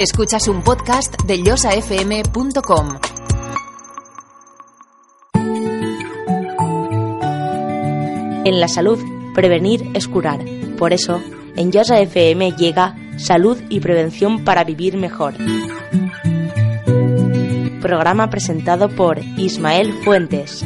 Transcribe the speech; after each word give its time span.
Escuchas 0.00 0.48
un 0.48 0.62
podcast 0.62 1.14
de 1.24 1.42
llosafm.com. 1.42 2.88
En 8.46 8.60
la 8.60 8.66
salud, 8.66 8.98
prevenir 9.34 9.90
es 9.92 10.08
curar. 10.08 10.40
Por 10.78 10.94
eso, 10.94 11.20
en 11.54 11.70
Yosa 11.70 12.00
FM 12.00 12.52
llega 12.52 12.96
Salud 13.18 13.58
y 13.68 13.80
Prevención 13.80 14.42
para 14.42 14.64
Vivir 14.64 14.96
Mejor. 14.96 15.34
Programa 17.82 18.30
presentado 18.30 18.88
por 18.88 19.18
Ismael 19.18 19.92
Fuentes. 20.02 20.64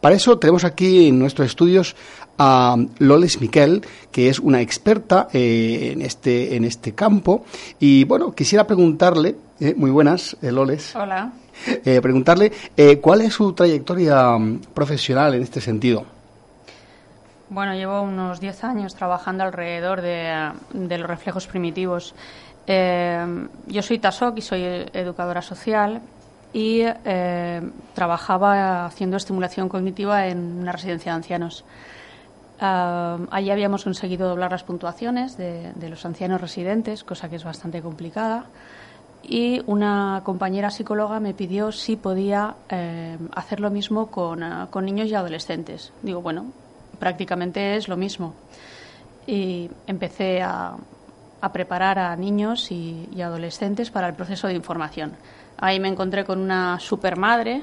Para 0.00 0.14
eso 0.14 0.38
tenemos 0.38 0.62
aquí 0.62 1.08
en 1.08 1.18
nuestros 1.18 1.48
estudios 1.48 1.96
a 2.38 2.76
Loles 3.00 3.40
Miquel, 3.40 3.82
que 4.12 4.28
es 4.28 4.38
una 4.38 4.60
experta 4.60 5.26
eh, 5.32 5.90
en, 5.92 6.02
este, 6.02 6.54
en 6.54 6.64
este 6.64 6.92
campo. 6.92 7.44
Y 7.80 8.04
bueno, 8.04 8.36
quisiera 8.36 8.68
preguntarle, 8.68 9.34
eh, 9.58 9.74
muy 9.76 9.90
buenas, 9.90 10.36
Loles. 10.42 10.94
Hola. 10.94 11.32
preguntarle 11.82 12.52
cuál 13.00 13.22
es 13.22 13.34
su 13.34 13.52
trayectoria 13.52 14.38
mm, 14.38 14.60
profesional 14.72 15.34
en 15.34 15.42
este 15.42 15.60
sentido. 15.60 16.13
Bueno, 17.50 17.74
llevo 17.74 18.00
unos 18.00 18.40
10 18.40 18.64
años 18.64 18.94
trabajando 18.94 19.44
alrededor 19.44 20.00
de, 20.00 20.52
los 20.72 21.08
reflejos 21.08 21.46
primitivos. 21.46 22.14
Eh, 22.66 23.46
yo 23.66 23.82
soy 23.82 23.98
TASOC 23.98 24.38
y 24.38 24.40
soy 24.40 24.62
educadora 24.92 25.42
social 25.42 26.00
y 26.54 26.80
eh, 26.82 27.60
trabajaba 27.94 28.86
haciendo 28.86 29.18
estimulación 29.18 29.68
cognitiva 29.68 30.26
en 30.26 30.38
una 30.38 30.72
residencia 30.72 31.12
de 31.12 31.16
ancianos. 31.16 31.64
Uh, 32.60 33.26
allí 33.30 33.50
habíamos 33.50 33.82
conseguido 33.84 34.28
doblar 34.28 34.52
las 34.52 34.62
puntuaciones 34.62 35.36
de, 35.36 35.72
los 35.90 36.06
ancianos 36.06 36.40
residentes, 36.40 37.04
cosa 37.04 37.28
que 37.28 37.36
es 37.36 37.44
bastante 37.44 37.82
complicada. 37.82 38.46
Y 39.22 39.62
una 39.66 40.22
compañera 40.24 40.70
psicóloga 40.70 41.20
me 41.20 41.34
pidió 41.34 41.72
si 41.72 41.96
podía 41.96 42.54
hacer 43.34 43.60
lo 43.60 43.70
mismo 43.70 44.06
con 44.06 44.84
niños 44.84 45.08
y 45.08 45.14
adolescentes. 45.14 45.92
Digo, 46.02 46.20
bueno, 46.20 46.52
prácticamente 46.98 47.76
es 47.76 47.88
lo 47.88 47.96
mismo. 47.96 48.34
Y 49.26 49.70
empecé 49.86 50.42
a, 50.42 50.76
preparar 51.52 51.98
a 51.98 52.16
niños 52.16 52.70
y, 52.70 53.20
adolescentes 53.20 53.90
para 53.90 54.08
el 54.08 54.14
proceso 54.14 54.48
de 54.48 54.54
información. 54.54 55.12
Ahí 55.58 55.78
me 55.78 55.88
encontré 55.88 56.24
con 56.24 56.38
una 56.38 56.80
supermadre 56.80 57.62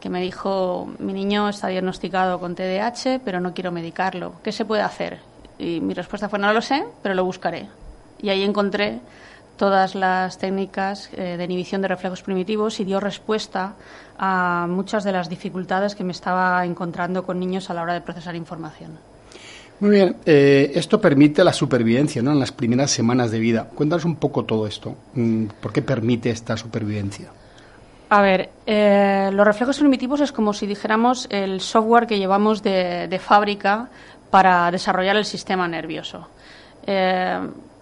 que 0.00 0.10
me 0.10 0.20
dijo, 0.20 0.88
mi 0.98 1.12
niño 1.12 1.48
está 1.48 1.68
diagnosticado 1.68 2.40
con 2.40 2.56
TDAH, 2.56 3.20
pero 3.24 3.38
no 3.38 3.54
quiero 3.54 3.70
medicarlo. 3.70 4.34
¿Qué 4.42 4.50
se 4.50 4.64
puede 4.64 4.82
hacer? 4.82 5.20
Y 5.58 5.80
mi 5.80 5.94
respuesta 5.94 6.28
fue, 6.28 6.40
no 6.40 6.52
lo 6.52 6.60
sé, 6.60 6.84
pero 7.02 7.14
lo 7.14 7.24
buscaré. 7.24 7.68
Y 8.20 8.28
ahí 8.28 8.42
encontré 8.42 8.98
todas 9.56 9.94
las 9.94 10.38
técnicas 10.38 11.10
eh, 11.12 11.36
de 11.36 11.44
inhibición 11.44 11.82
de 11.82 11.88
reflejos 11.88 12.22
primitivos 12.22 12.80
y 12.80 12.84
dio 12.84 13.00
respuesta 13.00 13.74
a 14.18 14.66
muchas 14.68 15.04
de 15.04 15.12
las 15.12 15.28
dificultades 15.28 15.94
que 15.94 16.04
me 16.04 16.12
estaba 16.12 16.64
encontrando 16.64 17.24
con 17.24 17.38
niños 17.38 17.70
a 17.70 17.74
la 17.74 17.82
hora 17.82 17.94
de 17.94 18.00
procesar 18.00 18.34
información. 18.36 18.98
Muy 19.80 19.90
bien, 19.90 20.16
eh, 20.26 20.70
esto 20.74 21.00
permite 21.00 21.42
la 21.42 21.52
supervivencia 21.52 22.22
¿no? 22.22 22.32
en 22.32 22.38
las 22.38 22.52
primeras 22.52 22.90
semanas 22.90 23.30
de 23.30 23.40
vida. 23.40 23.68
Cuéntanos 23.74 24.04
un 24.04 24.16
poco 24.16 24.44
todo 24.44 24.66
esto. 24.66 24.94
Mm, 25.14 25.46
¿Por 25.60 25.72
qué 25.72 25.82
permite 25.82 26.30
esta 26.30 26.56
supervivencia? 26.56 27.30
A 28.10 28.22
ver, 28.22 28.50
eh, 28.66 29.30
los 29.32 29.46
reflejos 29.46 29.78
primitivos 29.78 30.20
es 30.20 30.30
como 30.30 30.52
si 30.52 30.66
dijéramos 30.66 31.26
el 31.30 31.60
software 31.60 32.06
que 32.06 32.18
llevamos 32.18 32.62
de, 32.62 33.20
fábrica 33.20 33.88
para 34.30 34.70
desarrollar 34.70 35.16
el 35.16 35.24
sistema 35.24 35.66
nervioso 35.66 36.28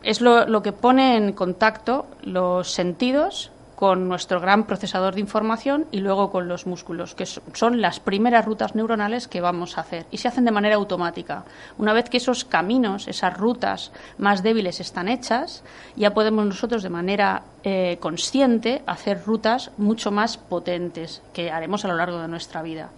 es 0.02 0.20
lo, 0.20 0.62
que 0.62 0.72
pone 0.72 1.16
en 1.16 1.32
contacto 1.32 2.06
los 2.22 2.70
sentidos 2.70 3.50
con 3.76 4.08
nuestro 4.08 4.40
gran 4.40 4.64
procesador 4.64 5.14
de 5.14 5.20
información 5.20 5.86
y 5.90 6.00
luego 6.00 6.30
con 6.30 6.48
los 6.48 6.66
músculos, 6.66 7.14
que 7.14 7.24
son 7.24 7.80
las 7.80 7.98
primeras 7.98 8.44
rutas 8.44 8.74
neuronales 8.74 9.26
que 9.26 9.40
vamos 9.40 9.78
a 9.78 9.80
hacer 9.80 10.04
y 10.10 10.18
se 10.18 10.28
hacen 10.28 10.44
de 10.44 10.50
manera 10.50 10.76
automática. 10.76 11.44
Una 11.78 11.94
vez 11.94 12.10
que 12.10 12.18
esos 12.18 12.44
caminos, 12.44 13.08
esas 13.08 13.34
rutas 13.38 13.90
más 14.18 14.42
débiles 14.42 14.80
están 14.80 15.08
hechas, 15.08 15.64
ya 15.96 16.12
podemos 16.12 16.44
nosotros 16.44 16.82
de 16.82 16.90
manera 16.90 17.42
eh, 17.64 17.96
consciente 18.00 18.82
hacer 18.86 19.22
rutas 19.24 19.70
mucho 19.78 20.10
más 20.10 20.36
potentes 20.36 21.22
que 21.32 21.50
haremos 21.50 21.84
a 21.86 21.88
lo 21.88 21.96
largo 21.96 22.20
de 22.20 22.28
nuestra 22.28 22.60
vida. 22.60 22.90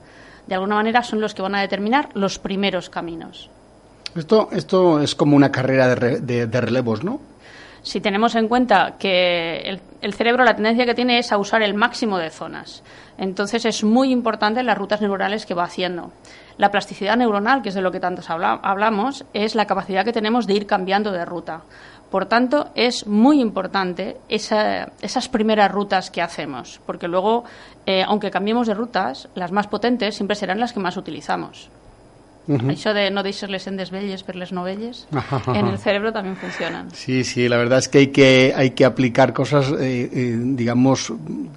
De 0.49 0.57
alguna 0.57 0.75
manera 0.75 1.05
son 1.05 1.21
los 1.21 1.35
que 1.35 1.43
van 1.43 1.55
a 1.55 1.61
determinar 1.61 2.09
los 2.15 2.41
primeros 2.41 2.91
caminos. 2.91 3.51
Esto, 4.15 4.51
esto 4.53 5.01
es 5.01 5.15
como 5.15 5.37
una 5.37 5.51
carrera 5.51 5.95
de, 5.95 6.61
relevos, 6.61 7.03
¿no? 7.03 7.21
Si 7.83 8.01
tenemos 8.01 8.35
en 8.37 8.47
cuenta 8.47 8.95
que 8.99 9.79
el, 10.01 10.15
cerebro 10.15 10.45
la 10.45 10.55
tendencia 10.55 10.87
que 10.87 10.95
tiene 10.95 11.19
es 11.19 11.33
a 11.33 11.39
usar 11.39 11.63
el 11.63 11.75
máximo 11.75 12.19
de 12.19 12.31
zonas, 12.31 12.85
entonces 13.19 13.65
es 13.65 13.83
muy 13.83 14.13
importante 14.13 14.63
las 14.63 14.79
rutas 14.79 15.01
neuronales 15.01 15.47
que 15.47 15.55
va 15.55 15.65
haciendo. 15.65 16.13
La 16.59 16.71
plasticidad 16.71 17.17
neuronal, 17.17 17.63
que 17.63 17.71
es 17.71 17.75
de 17.75 17.81
lo 17.81 17.91
que 17.91 17.99
tantos 17.99 18.31
hablamos, 18.31 19.25
es 19.33 19.55
la 19.55 19.67
capacidad 19.67 20.05
que 20.05 20.13
tenemos 20.13 20.47
de 20.47 20.55
ir 20.55 20.67
cambiando 20.67 21.11
de 21.11 21.25
ruta. 21.25 21.63
Por 22.11 22.27
tanto, 22.27 22.69
es 22.75 23.07
muy 23.07 23.41
importante 23.41 24.19
esas 24.29 25.29
primeras 25.31 25.73
rutas 25.73 26.11
que 26.11 26.21
hacemos, 26.21 26.79
porque 26.85 27.09
luego, 27.09 27.45
eh, 27.87 28.05
aunque 28.07 28.31
cambiemos 28.31 28.67
de 28.67 28.75
rutas, 28.75 29.29
las 29.35 29.51
más 29.51 29.67
potentes 29.67 30.15
siempre 30.15 30.37
serán 30.37 30.61
las 30.61 30.75
que 30.75 30.81
más 30.81 30.99
utilizamos. 30.99 31.71
Eso 32.49 32.93
de 32.93 33.11
no 33.11 33.23
deixar-les 33.23 33.69
en 33.71 33.77
desvelles 33.79 34.25
per 34.27 34.35
les 34.35 34.51
novelles, 34.51 35.07
en 35.55 35.67
el 35.69 35.79
cerebro 35.79 36.13
también 36.13 36.37
funcionan. 36.37 36.91
Sí, 36.91 37.23
sí, 37.23 37.49
la 37.49 37.57
verdad 37.57 37.79
es 37.79 37.89
que 37.89 37.99
hay 37.99 38.07
que, 38.09 38.53
hay 38.57 38.71
que 38.71 38.85
aplicar 38.85 39.33
cosas, 39.33 39.71
eh, 39.79 40.11
eh, 40.13 40.37
digamos, 40.41 41.13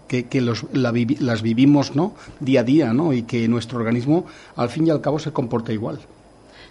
que, 0.07 0.27
que 0.27 0.41
los, 0.41 0.65
las 0.73 1.41
vivimos 1.41 1.95
¿no? 1.95 2.13
día 2.39 2.59
a 2.59 2.63
día 2.63 2.93
¿no? 2.93 3.13
y 3.13 3.23
que 3.23 3.47
nuestro 3.47 3.79
organismo, 3.79 4.25
al 4.55 4.69
fin 4.69 4.85
y 4.85 4.91
al 4.91 5.01
cabo, 5.01 5.17
se 5.17 5.33
comporta 5.33 5.73
igual. 5.73 5.99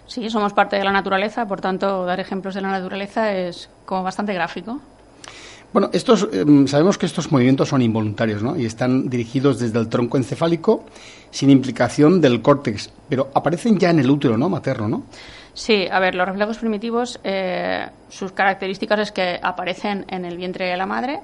Sí, 0.07 0.29
somos 0.29 0.53
parte 0.53 0.77
de 0.77 0.83
la 0.83 0.91
naturaleza, 0.91 1.47
por 1.47 1.59
tanto, 1.59 2.05
dar 2.05 2.19
ejemplos 2.19 2.53
de 2.55 2.61
la 2.61 2.69
naturaleza 2.69 3.33
es 3.33 3.69
como 3.85 4.03
bastante 4.03 4.33
gráfico. 4.33 4.79
Bueno, 5.75 5.89
estos, 5.91 6.29
em, 6.31 6.67
sabemos 6.67 6.97
que 6.97 7.05
estos 7.05 7.33
movimientos 7.33 7.67
son 7.67 7.81
involuntarios 7.81 8.41
¿no? 8.41 8.55
y 8.55 8.65
están 8.65 9.09
dirigidos 9.09 9.59
desde 9.59 9.77
el 9.77 9.89
tronco 9.89 10.15
encefálico 10.15 10.85
sin 11.31 11.49
implicación 11.49 12.21
del 12.21 12.41
córtex, 12.41 12.93
pero 13.09 13.29
aparecen 13.33 13.77
ya 13.77 13.89
en 13.89 13.99
el 13.99 14.09
útero 14.09 14.37
¿no? 14.37 14.47
materno, 14.47 14.87
¿no? 14.87 15.03
Sí, 15.53 15.85
a 15.91 15.99
ver, 15.99 16.15
los 16.15 16.29
reflejos 16.29 16.59
primitivos, 16.59 17.19
eh, 17.25 17.87
sus 18.07 18.31
características 18.31 18.99
es 19.01 19.11
que 19.11 19.37
aparecen 19.43 20.05
en 20.07 20.23
el 20.23 20.37
vientre 20.37 20.65
de 20.65 20.77
la 20.77 20.85
madre, 20.85 21.19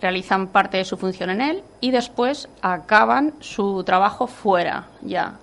realizan 0.00 0.48
parte 0.48 0.78
de 0.78 0.84
su 0.84 0.96
función 0.96 1.30
en 1.30 1.40
él 1.40 1.62
y 1.80 1.92
después 1.92 2.48
acaban 2.62 3.34
su 3.38 3.84
trabajo 3.84 4.26
fuera 4.26 4.88
ya, 5.02 5.38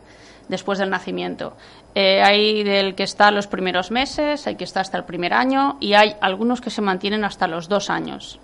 después 0.50 0.80
del 0.80 0.90
nacimiento. 0.90 1.54
Eh, 1.96 2.22
hay 2.24 2.64
del 2.64 2.96
que 2.96 3.04
está 3.04 3.30
los 3.30 3.48
primeros 3.48 3.92
meses, 3.92 4.48
hay 4.48 4.56
que 4.56 4.64
está 4.64 4.82
hasta 4.82 4.98
el 4.98 5.04
primer 5.04 5.34
año 5.34 5.78
y 5.80 5.94
hay 5.94 6.16
algunos 6.22 6.60
que 6.60 6.72
se 6.72 6.82
mantienen 6.82 7.24
hasta 7.24 7.48
los 7.48 7.70
dos 7.70 7.90
años. 7.90 8.40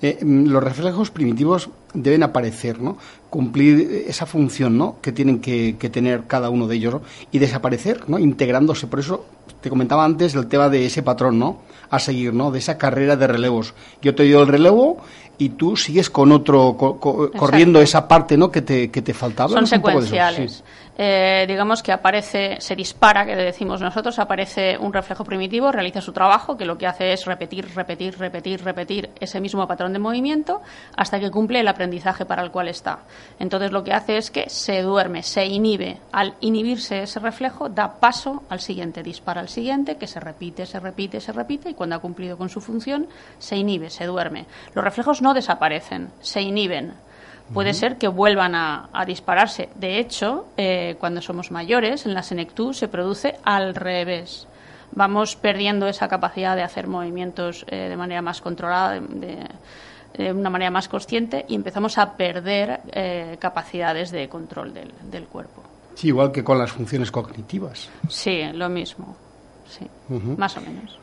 Eh, 0.00 0.18
mm, 0.22 0.46
los 0.46 0.62
reflejos 0.62 1.10
primitivos 1.10 1.70
deben 1.92 2.22
aparecer, 2.22 2.80
¿no? 2.80 2.98
Cumplir 3.30 4.04
esa 4.06 4.26
función, 4.26 4.78
¿no? 4.78 4.96
Que 5.02 5.10
tienen 5.10 5.40
que, 5.40 5.72
tener 5.90 6.24
cada 6.26 6.50
uno 6.50 6.68
de 6.68 6.76
ellos 6.76 7.02
y 7.32 7.38
desaparecer, 7.40 8.08
¿no? 8.08 8.18
Integrándose. 8.18 8.86
Por 8.86 9.00
eso 9.00 9.24
te 9.60 9.70
comentaba 9.70 10.04
antes 10.04 10.36
el 10.36 10.46
tema 10.46 10.68
de 10.68 10.86
ese 10.86 11.02
patrón, 11.02 11.38
¿no? 11.38 11.62
A 11.90 11.98
seguir, 11.98 12.32
¿no? 12.32 12.52
De 12.52 12.60
esa 12.60 12.78
carrera 12.78 13.16
de 13.16 13.26
relevos. 13.26 13.74
Yo 14.02 14.14
te 14.14 14.22
doy 14.22 14.40
el 14.40 14.46
relevo 14.46 14.98
y 15.38 15.50
tú 15.50 15.76
sigues 15.76 16.10
con 16.10 16.32
otro, 16.32 16.76
corriendo 16.76 17.80
esa 17.80 18.06
parte 18.06 18.36
¿no? 18.36 18.50
que, 18.50 18.62
te, 18.62 18.90
que 18.90 19.02
te 19.02 19.14
faltaba. 19.14 19.50
Son 19.50 19.66
secuenciales. 19.66 20.64
Eh, 21.00 21.44
digamos 21.46 21.80
que 21.80 21.92
aparece, 21.92 22.56
se 22.58 22.74
dispara, 22.74 23.24
que 23.24 23.36
decimos 23.36 23.80
nosotros, 23.80 24.18
aparece 24.18 24.76
un 24.76 24.92
reflejo 24.92 25.22
primitivo, 25.24 25.70
realiza 25.70 26.00
su 26.00 26.12
trabajo, 26.12 26.56
que 26.56 26.64
lo 26.64 26.76
que 26.76 26.88
hace 26.88 27.12
es 27.12 27.24
repetir, 27.24 27.72
repetir, 27.72 28.18
repetir, 28.18 28.64
repetir 28.64 29.10
ese 29.20 29.40
mismo 29.40 29.64
patrón 29.68 29.92
de 29.92 30.00
movimiento 30.00 30.60
hasta 30.96 31.20
que 31.20 31.30
cumple 31.30 31.60
el 31.60 31.68
aprendizaje 31.68 32.26
para 32.26 32.42
el 32.42 32.50
cual 32.50 32.66
está. 32.66 32.98
Entonces 33.38 33.70
lo 33.70 33.84
que 33.84 33.92
hace 33.92 34.16
es 34.16 34.32
que 34.32 34.50
se 34.50 34.82
duerme, 34.82 35.22
se 35.22 35.46
inhibe. 35.46 35.98
Al 36.10 36.34
inhibirse 36.40 37.04
ese 37.04 37.20
reflejo, 37.20 37.68
da 37.68 38.00
paso 38.00 38.42
al 38.48 38.58
siguiente, 38.58 39.04
dispara 39.04 39.40
al 39.40 39.48
siguiente, 39.48 39.98
que 39.98 40.08
se 40.08 40.18
repite, 40.18 40.66
se 40.66 40.80
repite, 40.80 41.20
se 41.20 41.30
repite, 41.30 41.70
y 41.70 41.74
cuando 41.74 41.94
ha 41.94 42.00
cumplido 42.00 42.36
con 42.36 42.48
su 42.48 42.60
función, 42.60 43.06
se 43.38 43.54
inhibe, 43.54 43.90
se 43.90 44.04
duerme. 44.04 44.46
Los 44.74 44.84
reflejos 44.84 45.22
no 45.22 45.32
desaparecen, 45.32 46.10
se 46.20 46.40
inhiben. 46.40 46.94
Puede 47.52 47.74
ser 47.74 47.96
que 47.96 48.08
vuelvan 48.08 48.54
a, 48.54 48.88
dispararse. 49.06 49.68
De 49.74 49.98
hecho, 49.98 50.46
eh, 50.56 50.96
cuando 51.00 51.22
somos 51.22 51.50
mayores, 51.50 52.06
en 52.06 52.14
la 52.14 52.22
senectud 52.22 52.72
se 52.72 52.88
produce 52.88 53.36
al 53.44 53.74
revés. 53.74 54.46
Vamos 54.92 55.36
perdiendo 55.36 55.86
esa 55.86 56.08
capacidad 56.08 56.56
de 56.56 56.62
hacer 56.62 56.86
movimientos 56.86 57.64
eh, 57.68 57.88
de 57.88 57.96
manera 57.96 58.22
más 58.22 58.40
controlada, 58.40 59.00
de, 59.00 60.32
una 60.32 60.50
manera 60.50 60.70
más 60.70 60.88
consciente, 60.88 61.44
y 61.48 61.54
empezamos 61.54 61.96
a 61.98 62.16
perder 62.16 62.80
eh, 62.92 63.36
capacidades 63.38 64.10
de 64.10 64.28
control 64.28 64.74
del, 64.74 65.24
cuerpo. 65.24 65.62
Sí, 65.94 66.08
igual 66.08 66.32
que 66.32 66.42
con 66.42 66.58
las 66.58 66.72
funciones 66.72 67.10
cognitivas. 67.10 67.88
Sí, 68.08 68.42
lo 68.52 68.68
mismo. 68.68 69.16
Sí, 69.68 69.86
más 70.36 70.56
o 70.56 70.60
menos. 70.60 70.98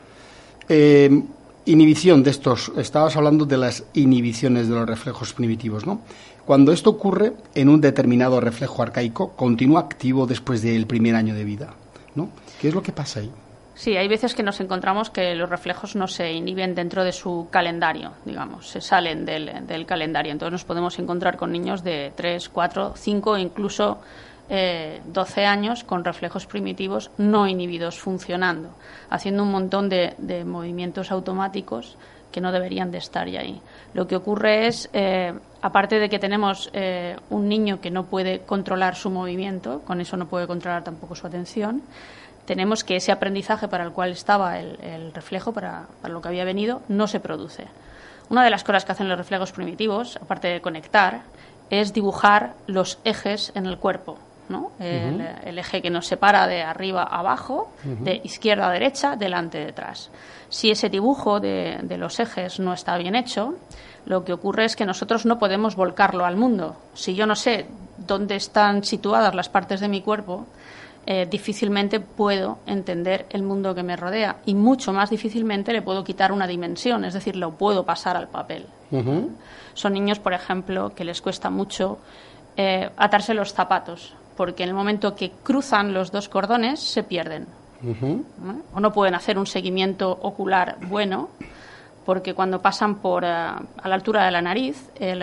Inhibición 1.67 2.21
de 2.21 2.29
estos, 2.29 2.71
estabas 2.77 3.15
hablando 3.15 3.43
de 3.45 3.57
las 3.57 3.85
inhibiciones 3.95 4.69
de 4.69 4.75
los 4.75 4.87
reflejos 4.87 5.33
primitivos, 5.33 5.87
¿no? 5.87 6.01
Cuando 6.45 6.71
esto 6.71 6.91
ocurre 6.91 7.33
en 7.55 7.69
un 7.69 7.81
determinado 7.81 8.39
reflejo 8.39 8.83
arcaico, 8.83 9.31
continúa 9.31 9.79
activo 9.79 10.27
después 10.27 10.61
del 10.61 10.85
primer 10.85 11.15
año 11.15 11.33
de 11.33 11.43
vida, 11.43 11.73
¿no? 12.13 12.29
¿Qué 12.61 12.67
es 12.67 12.75
lo 12.75 12.83
que 12.83 12.91
pasa 12.91 13.19
ahí? 13.19 13.31
Sí, 13.75 13.97
hay 13.97 14.07
veces 14.07 14.33
que 14.33 14.41
nos 14.41 14.61
encontramos 14.61 15.09
que 15.09 15.35
los 15.35 15.49
reflejos 15.49 15.97
no 15.97 16.07
se 16.07 16.31
inhiben 16.31 16.75
dentro 16.75 17.03
de 17.03 17.11
su 17.11 17.47
calendario, 17.51 18.13
digamos, 18.23 18.69
se 18.69 18.79
salen 18.79 19.25
del, 19.25 19.85
calendario. 19.85 20.31
Entonces 20.31 20.53
nos 20.53 20.63
podemos 20.63 20.97
encontrar 20.97 21.35
con 21.35 21.51
niños 21.51 21.83
de 21.83 22.13
3, 22.15 22.47
4, 22.47 22.93
5, 22.95 23.37
incluso 23.37 23.99
eh, 24.47 25.01
12 25.07 25.45
años 25.45 25.83
con 25.83 26.05
reflejos 26.05 26.45
primitivos 26.45 27.11
no 27.17 27.47
inhibidos 27.47 27.99
funcionando, 27.99 28.69
haciendo 29.09 29.43
un 29.43 29.51
montón 29.51 29.89
de, 29.89 30.43
movimientos 30.45 31.11
automáticos 31.11 31.97
que 32.31 32.39
no 32.39 32.53
deberían 32.53 32.91
de 32.91 32.99
estar 32.99 33.27
ya 33.27 33.41
ahí. 33.41 33.59
Lo 33.93 34.07
que 34.07 34.15
ocurre 34.15 34.67
es, 34.67 34.89
eh, 34.93 35.33
aparte 35.65 35.97
de 35.97 36.09
que 36.09 36.19
tenemos 36.19 36.69
eh, 36.73 37.17
un 37.31 37.49
niño 37.49 37.81
que 37.81 37.89
no 37.89 38.05
puede 38.05 38.41
controlar 38.41 38.95
su 38.95 39.09
movimiento, 39.09 39.81
con 39.81 39.99
eso 39.99 40.15
no 40.15 40.27
puede 40.27 40.45
controlar 40.45 40.83
tampoco 40.83 41.15
su 41.15 41.25
atención, 41.25 41.81
tenemos 42.45 42.83
que 42.83 42.97
ese 42.97 43.11
aprendizaje 43.11 43.67
para 43.67 43.83
el 43.83 43.91
cual 43.91 44.11
estaba 44.11 44.59
el, 44.59 45.11
reflejo, 45.11 45.53
para, 45.53 45.87
para, 46.03 46.13
lo 46.13 46.21
que 46.21 46.27
había 46.27 46.45
venido, 46.45 46.83
no 46.87 47.07
se 47.07 47.19
produce. 47.19 47.65
Una 48.29 48.43
de 48.43 48.51
las 48.51 48.63
cosas 48.63 48.85
que 48.85 48.91
hacen 48.91 49.09
los 49.09 49.17
reflejos 49.17 49.51
primitivos, 49.51 50.17
aparte 50.17 50.49
de 50.49 50.61
conectar, 50.61 51.21
es 51.71 51.93
dibujar 51.93 52.53
los 52.67 52.99
ejes 53.03 53.51
en 53.55 53.65
el 53.65 53.79
cuerpo 53.79 54.19
el, 54.79 55.57
eje 55.57 55.81
que 55.81 55.89
nos 55.89 56.07
separa 56.07 56.47
de 56.47 56.61
arriba 56.61 57.03
a 57.03 57.19
abajo, 57.19 57.71
de 57.83 58.21
izquierda 58.23 58.67
a 58.67 58.71
derecha, 58.71 59.15
delante 59.15 59.61
a 59.61 59.65
detrás. 59.65 60.11
Si 60.49 60.69
ese 60.69 60.89
dibujo 60.89 61.39
de, 61.39 61.83
los 61.97 62.19
ejes 62.19 62.59
no 62.59 62.73
está 62.73 62.97
bien 62.97 63.15
hecho, 63.15 63.55
lo 64.05 64.23
que 64.23 64.33
ocurre 64.33 64.65
es 64.65 64.75
que 64.75 64.85
nosotros 64.85 65.25
no 65.25 65.39
podemos 65.39 65.75
volcarlo 65.75 66.25
al 66.25 66.37
mundo. 66.37 66.75
Si 66.93 67.15
yo 67.15 67.25
no 67.25 67.35
sé 67.35 67.67
dónde 67.97 68.35
están 68.35 68.83
situadas 68.83 69.35
las 69.35 69.49
partes 69.49 69.79
de 69.79 69.87
mi 69.87 70.01
cuerpo, 70.01 70.45
eh, 71.07 71.27
difícilmente 71.29 71.99
puedo 71.99 72.59
entender 72.65 73.25
el 73.29 73.43
mundo 73.43 73.75
que 73.75 73.83
me 73.83 73.95
rodea 73.95 74.37
y 74.45 74.55
mucho 74.55 74.91
más 74.91 75.09
difícilmente 75.09 75.73
le 75.73 75.81
puedo 75.81 76.03
quitar 76.03 76.31
una 76.31 76.47
dimensión, 76.47 77.05
es 77.05 77.13
decir, 77.13 77.35
lo 77.35 77.51
puedo 77.51 77.85
pasar 77.85 78.17
al 78.17 78.27
papel. 78.27 78.65
Son 79.73 79.93
niños, 79.93 80.19
por 80.19 80.33
ejemplo, 80.33 80.93
que 80.95 81.03
les 81.03 81.21
cuesta 81.21 81.49
mucho 81.49 81.97
eh, 82.55 82.89
atarse 82.97 83.33
los 83.33 83.53
zapatos 83.53 84.13
porque 84.35 84.63
en 84.63 84.69
el 84.69 84.75
momento 84.75 85.15
que 85.15 85.31
cruzan 85.31 85.93
los 85.93 86.11
dos 86.11 86.29
cordones 86.29 86.79
se 86.79 87.03
pierden. 87.03 87.47
O 88.73 88.79
no 88.79 88.93
pueden 88.93 89.15
hacer 89.15 89.37
un 89.37 89.45
seguimiento 89.45 90.17
ocular 90.21 90.77
bueno, 90.87 91.29
porque 92.05 92.33
cuando 92.33 92.61
pasan 92.61 92.95
por 92.95 93.23
eh, 93.23 93.27
a 93.27 93.63
la 93.83 93.95
altura 93.95 94.25
de 94.25 94.31
la 94.31 94.41
nariz, 94.41 94.89
eh, 94.99 95.15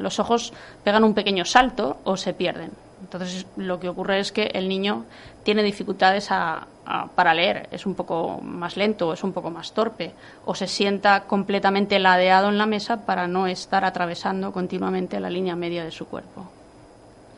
los 0.00 0.18
ojos 0.18 0.52
pegan 0.84 1.04
un 1.04 1.14
pequeño 1.14 1.44
salto 1.44 1.98
o 2.04 2.16
se 2.16 2.32
pierden. 2.34 2.70
Entonces 3.00 3.46
lo 3.56 3.78
que 3.78 3.88
ocurre 3.88 4.20
es 4.20 4.32
que 4.32 4.50
el 4.54 4.68
niño 4.68 5.04
tiene 5.44 5.62
dificultades 5.62 6.28
para 6.28 7.34
leer, 7.34 7.68
es 7.70 7.86
un 7.86 7.94
poco 7.94 8.40
más 8.42 8.76
lento, 8.76 9.12
es 9.12 9.22
un 9.22 9.32
poco 9.32 9.50
más 9.50 9.72
torpe, 9.72 10.12
o 10.44 10.54
se 10.54 10.66
sienta 10.66 11.24
completamente 11.24 11.98
ladeado 12.00 12.48
en 12.48 12.58
la 12.58 12.66
mesa 12.66 13.06
para 13.06 13.28
no 13.28 13.46
estar 13.46 13.84
atravesando 13.84 14.52
continuamente 14.52 15.20
la 15.20 15.30
línea 15.30 15.54
media 15.54 15.84
de 15.84 15.90
su 15.90 16.06
cuerpo. 16.06 16.46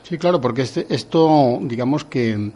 Sí, 0.03 0.19
claro, 0.19 0.41
porque 0.41 0.63
este, 0.63 0.87
esto, 0.89 1.59
digamos 1.61 2.05
que 2.05 2.51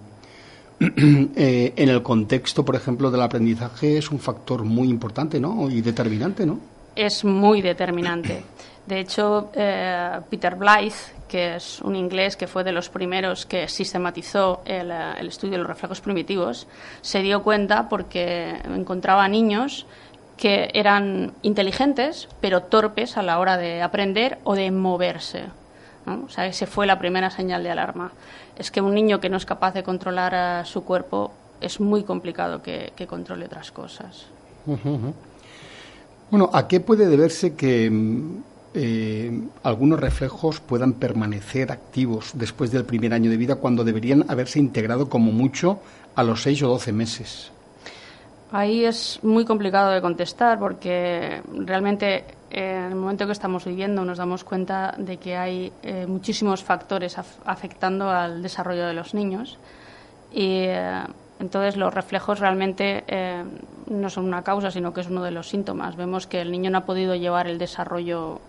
eh, 0.80 1.72
en 1.76 1.88
el 1.88 2.02
contexto, 2.02 2.64
por 2.64 2.76
ejemplo, 2.76 3.10
del 3.10 3.22
aprendizaje 3.22 3.98
es 3.98 4.10
un 4.10 4.18
factor 4.18 4.64
muy 4.64 4.88
importante, 4.88 5.40
¿no? 5.40 5.70
Y 5.70 5.80
determinante, 5.80 6.46
¿no? 6.46 6.58
Es 6.94 7.24
muy 7.24 7.62
determinante. 7.62 8.44
De 8.86 9.00
hecho, 9.00 9.50
eh, 9.54 10.20
Peter 10.28 10.56
Blythe, 10.56 11.14
que 11.26 11.56
es 11.56 11.80
un 11.80 11.96
inglés 11.96 12.36
que 12.36 12.46
fue 12.46 12.64
de 12.64 12.72
los 12.72 12.90
primeros 12.90 13.46
que 13.46 13.66
sistematizó 13.66 14.60
el, 14.66 14.90
eh, 14.90 15.14
el, 15.18 15.28
estudio 15.28 15.52
de 15.52 15.58
los 15.58 15.66
reflejos 15.66 16.02
primitivos, 16.02 16.66
se 17.00 17.22
dio 17.22 17.42
cuenta 17.42 17.88
porque 17.88 18.58
encontraba 18.64 19.26
niños 19.26 19.86
que 20.36 20.70
eran 20.74 21.32
inteligentes, 21.42 22.28
pero 22.40 22.64
torpes 22.64 23.16
a 23.16 23.22
la 23.22 23.38
hora 23.38 23.56
de 23.56 23.80
aprender 23.80 24.38
o 24.44 24.54
de 24.54 24.70
moverse. 24.70 25.44
¿No? 26.06 26.24
O 26.24 26.28
sea, 26.28 26.46
esa 26.46 26.66
fue 26.66 26.86
la 26.86 26.98
primera 26.98 27.30
señal 27.30 27.62
de 27.62 27.70
alarma. 27.70 28.12
Es 28.56 28.70
que 28.70 28.80
un 28.80 28.94
niño 28.94 29.20
que 29.20 29.28
no 29.28 29.36
es 29.36 29.46
capaz 29.46 29.74
de 29.74 29.82
controlar 29.82 30.66
su 30.66 30.84
cuerpo 30.84 31.32
es 31.60 31.80
muy 31.80 32.02
complicado 32.04 32.62
que, 32.62 32.92
controle 33.08 33.46
otras 33.46 33.70
cosas. 33.70 34.26
Bueno, 36.30 36.50
¿a 36.52 36.66
qué 36.68 36.80
puede 36.80 37.06
deberse 37.06 37.54
que 37.54 37.90
mm, 37.90 38.42
eh, 38.74 39.40
algunos 39.62 40.00
reflejos 40.00 40.60
puedan 40.60 40.94
permanecer 40.94 41.70
activos 41.70 42.32
después 42.34 42.70
del 42.70 42.84
primer 42.84 43.12
año 43.14 43.30
de 43.30 43.36
vida 43.36 43.56
cuando 43.56 43.84
deberían 43.84 44.24
haberse 44.28 44.58
integrado 44.58 45.08
como 45.08 45.32
mucho 45.32 45.78
a 46.14 46.22
los 46.22 46.42
6 46.42 46.62
o 46.64 46.68
12 46.68 46.92
meses? 46.92 47.52
Ahí 48.56 48.84
es 48.84 49.18
muy 49.24 49.44
complicado 49.44 49.90
de 49.90 50.00
contestar 50.00 50.60
porque 50.60 51.42
realmente 51.52 52.24
eh, 52.52 52.76
en 52.76 52.92
el 52.92 52.94
momento 52.94 53.26
que 53.26 53.32
estamos 53.32 53.64
viviendo 53.64 54.04
nos 54.04 54.18
damos 54.18 54.44
cuenta 54.44 54.94
de 54.96 55.16
que 55.16 55.36
hay 55.36 55.72
eh, 55.82 56.06
muchísimos 56.06 56.62
factores 56.62 57.18
afectando 57.18 58.08
al 58.08 58.42
desarrollo 58.42 58.86
de 58.86 58.94
los 58.94 59.12
niños 59.12 59.58
y 60.32 60.66
entonces 61.40 61.76
los 61.76 61.92
reflejos 61.92 62.38
realmente 62.38 63.02
no 63.88 64.08
son 64.08 64.26
una 64.26 64.42
causa 64.42 64.70
sino 64.70 64.94
que 64.94 65.00
es 65.00 65.08
uno 65.08 65.24
de 65.24 65.32
los 65.32 65.48
síntomas. 65.48 65.96
Vemos 65.96 66.28
que 66.28 66.40
el 66.40 66.52
niño 66.52 66.70
no 66.70 66.78
ha 66.78 66.84
podido 66.84 67.16
llevar 67.16 67.48
el 67.48 67.58
desarrollo 67.58 68.40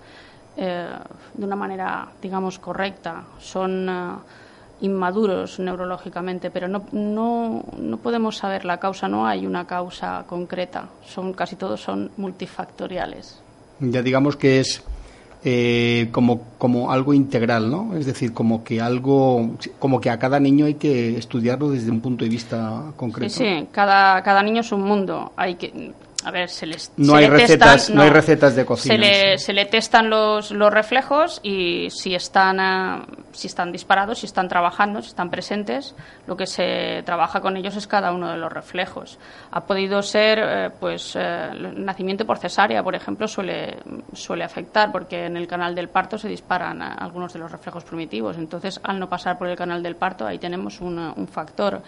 eh, 0.58 0.88
de 1.34 1.46
una 1.46 1.56
manera, 1.56 2.08
digamos, 2.22 2.60
correcta. 2.60 3.24
Son 3.40 3.90
eh, 3.90 4.12
inmaduros 4.82 5.60
neurológicamente, 5.60 6.52
pero 6.52 6.68
no, 6.68 6.86
no, 6.92 7.64
no, 7.78 7.98
podemos 7.98 8.38
saber 8.38 8.66
la 8.66 8.78
causa, 8.78 9.08
no 9.08 9.26
hay 9.26 9.46
una 9.46 9.66
causa 9.66 10.26
concreta. 10.28 10.90
Son, 11.06 11.34
casi 11.34 11.56
todos 11.56 11.82
son 11.82 12.12
multifactoriales. 12.18 13.40
Ya 13.80 14.02
digamos 14.02 14.36
que 14.36 14.60
es 14.60 14.84
eh, 15.44 16.10
como, 16.12 16.42
como 16.58 16.92
algo 16.92 17.14
integral, 17.14 17.70
¿no? 17.70 17.96
Es 17.96 18.06
decir, 18.06 18.34
como 18.34 18.64
que 18.64 18.82
algo, 18.82 19.52
como 19.80 20.02
que 20.02 20.10
a 20.10 20.18
cada 20.18 20.40
niño 20.40 20.66
hay 20.66 20.74
que 20.74 21.18
estudiarlo 21.18 21.70
desde 21.70 21.92
un 21.92 22.02
punto 22.02 22.24
de 22.24 22.30
vista 22.30 22.82
concreto. 22.98 23.34
Sí, 23.34 23.44
sí, 23.44 23.68
cada, 23.72 24.24
cada 24.24 24.42
niño 24.42 24.62
es 24.62 24.72
un 24.72 24.82
mundo. 24.82 25.34
Hay 25.36 25.56
que, 25.56 25.94
a 26.26 26.32
ver, 26.32 26.50
se 26.50 26.66
les 26.66 26.92
no 26.98 27.16
hay 27.16 27.28
recetas, 27.28 27.92
no, 27.92 28.02
hay 28.02 28.10
recetas 28.10 28.56
de 28.56 28.66
cocina. 28.66 28.96
Se 28.96 29.00
le, 29.00 29.38
se 29.38 29.54
le 29.54 29.66
testan 29.66 30.10
los, 30.10 30.50
los, 30.50 30.74
reflejos 30.74 31.40
y 31.44 31.88
si 31.92 32.16
están 32.16 32.60
ah, 32.60 33.06
si 33.32 33.46
están 33.46 33.72
disparados, 33.72 34.18
si 34.20 34.26
están 34.26 34.48
trabajando, 34.48 35.04
si 35.04 35.10
están 35.10 35.30
presentes, 35.30 35.94
lo 36.26 36.36
que 36.36 36.48
se 36.48 37.04
trabaja 37.06 37.42
con 37.42 37.58
ellos 37.58 37.76
es 37.76 37.86
cada 37.86 38.12
uno 38.12 38.32
de 38.32 38.38
los 38.38 38.52
reflejos. 38.52 39.20
Ha 39.52 39.68
podido 39.68 40.02
ser, 40.02 40.40
eh, 40.42 40.70
pues, 40.80 41.16
eh, 41.16 41.50
el 41.52 41.86
nacimiento 41.86 42.26
por 42.26 42.40
cesárea, 42.40 42.82
por 42.82 42.96
ejemplo, 42.96 43.28
suele 43.28 43.78
suele 44.14 44.44
afectar 44.44 44.92
porque 44.92 45.26
en 45.26 45.38
el 45.38 45.46
canal 45.46 45.76
del 45.76 45.90
parto 45.90 46.18
se 46.18 46.28
disparan 46.28 46.82
ah, 46.82 46.96
algunos 47.00 47.34
de 47.34 47.40
los 47.40 47.52
reflejos 47.52 47.84
primitivos. 47.84 48.38
Entonces, 48.38 48.80
al 48.82 49.00
no 49.00 49.08
pasar 49.08 49.38
por 49.38 49.48
el 49.48 49.56
canal 49.56 49.84
del 49.84 49.96
parto, 49.96 50.26
ahí 50.26 50.40
tenemos 50.40 50.82
un 50.82 51.28
factor. 51.32 51.84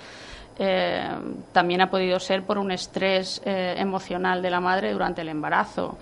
Eh, 0.60 1.08
también 1.52 1.82
ha 1.82 1.90
podido 1.90 2.20
ser 2.20 2.44
por 2.44 2.58
un 2.58 2.72
estrés 2.72 3.42
eh, 3.46 3.76
emocional 3.78 4.42
de 4.42 4.50
la 4.50 4.60
madre 4.60 4.92
durante 4.92 5.22
el 5.22 5.30
embarazo. 5.30 5.98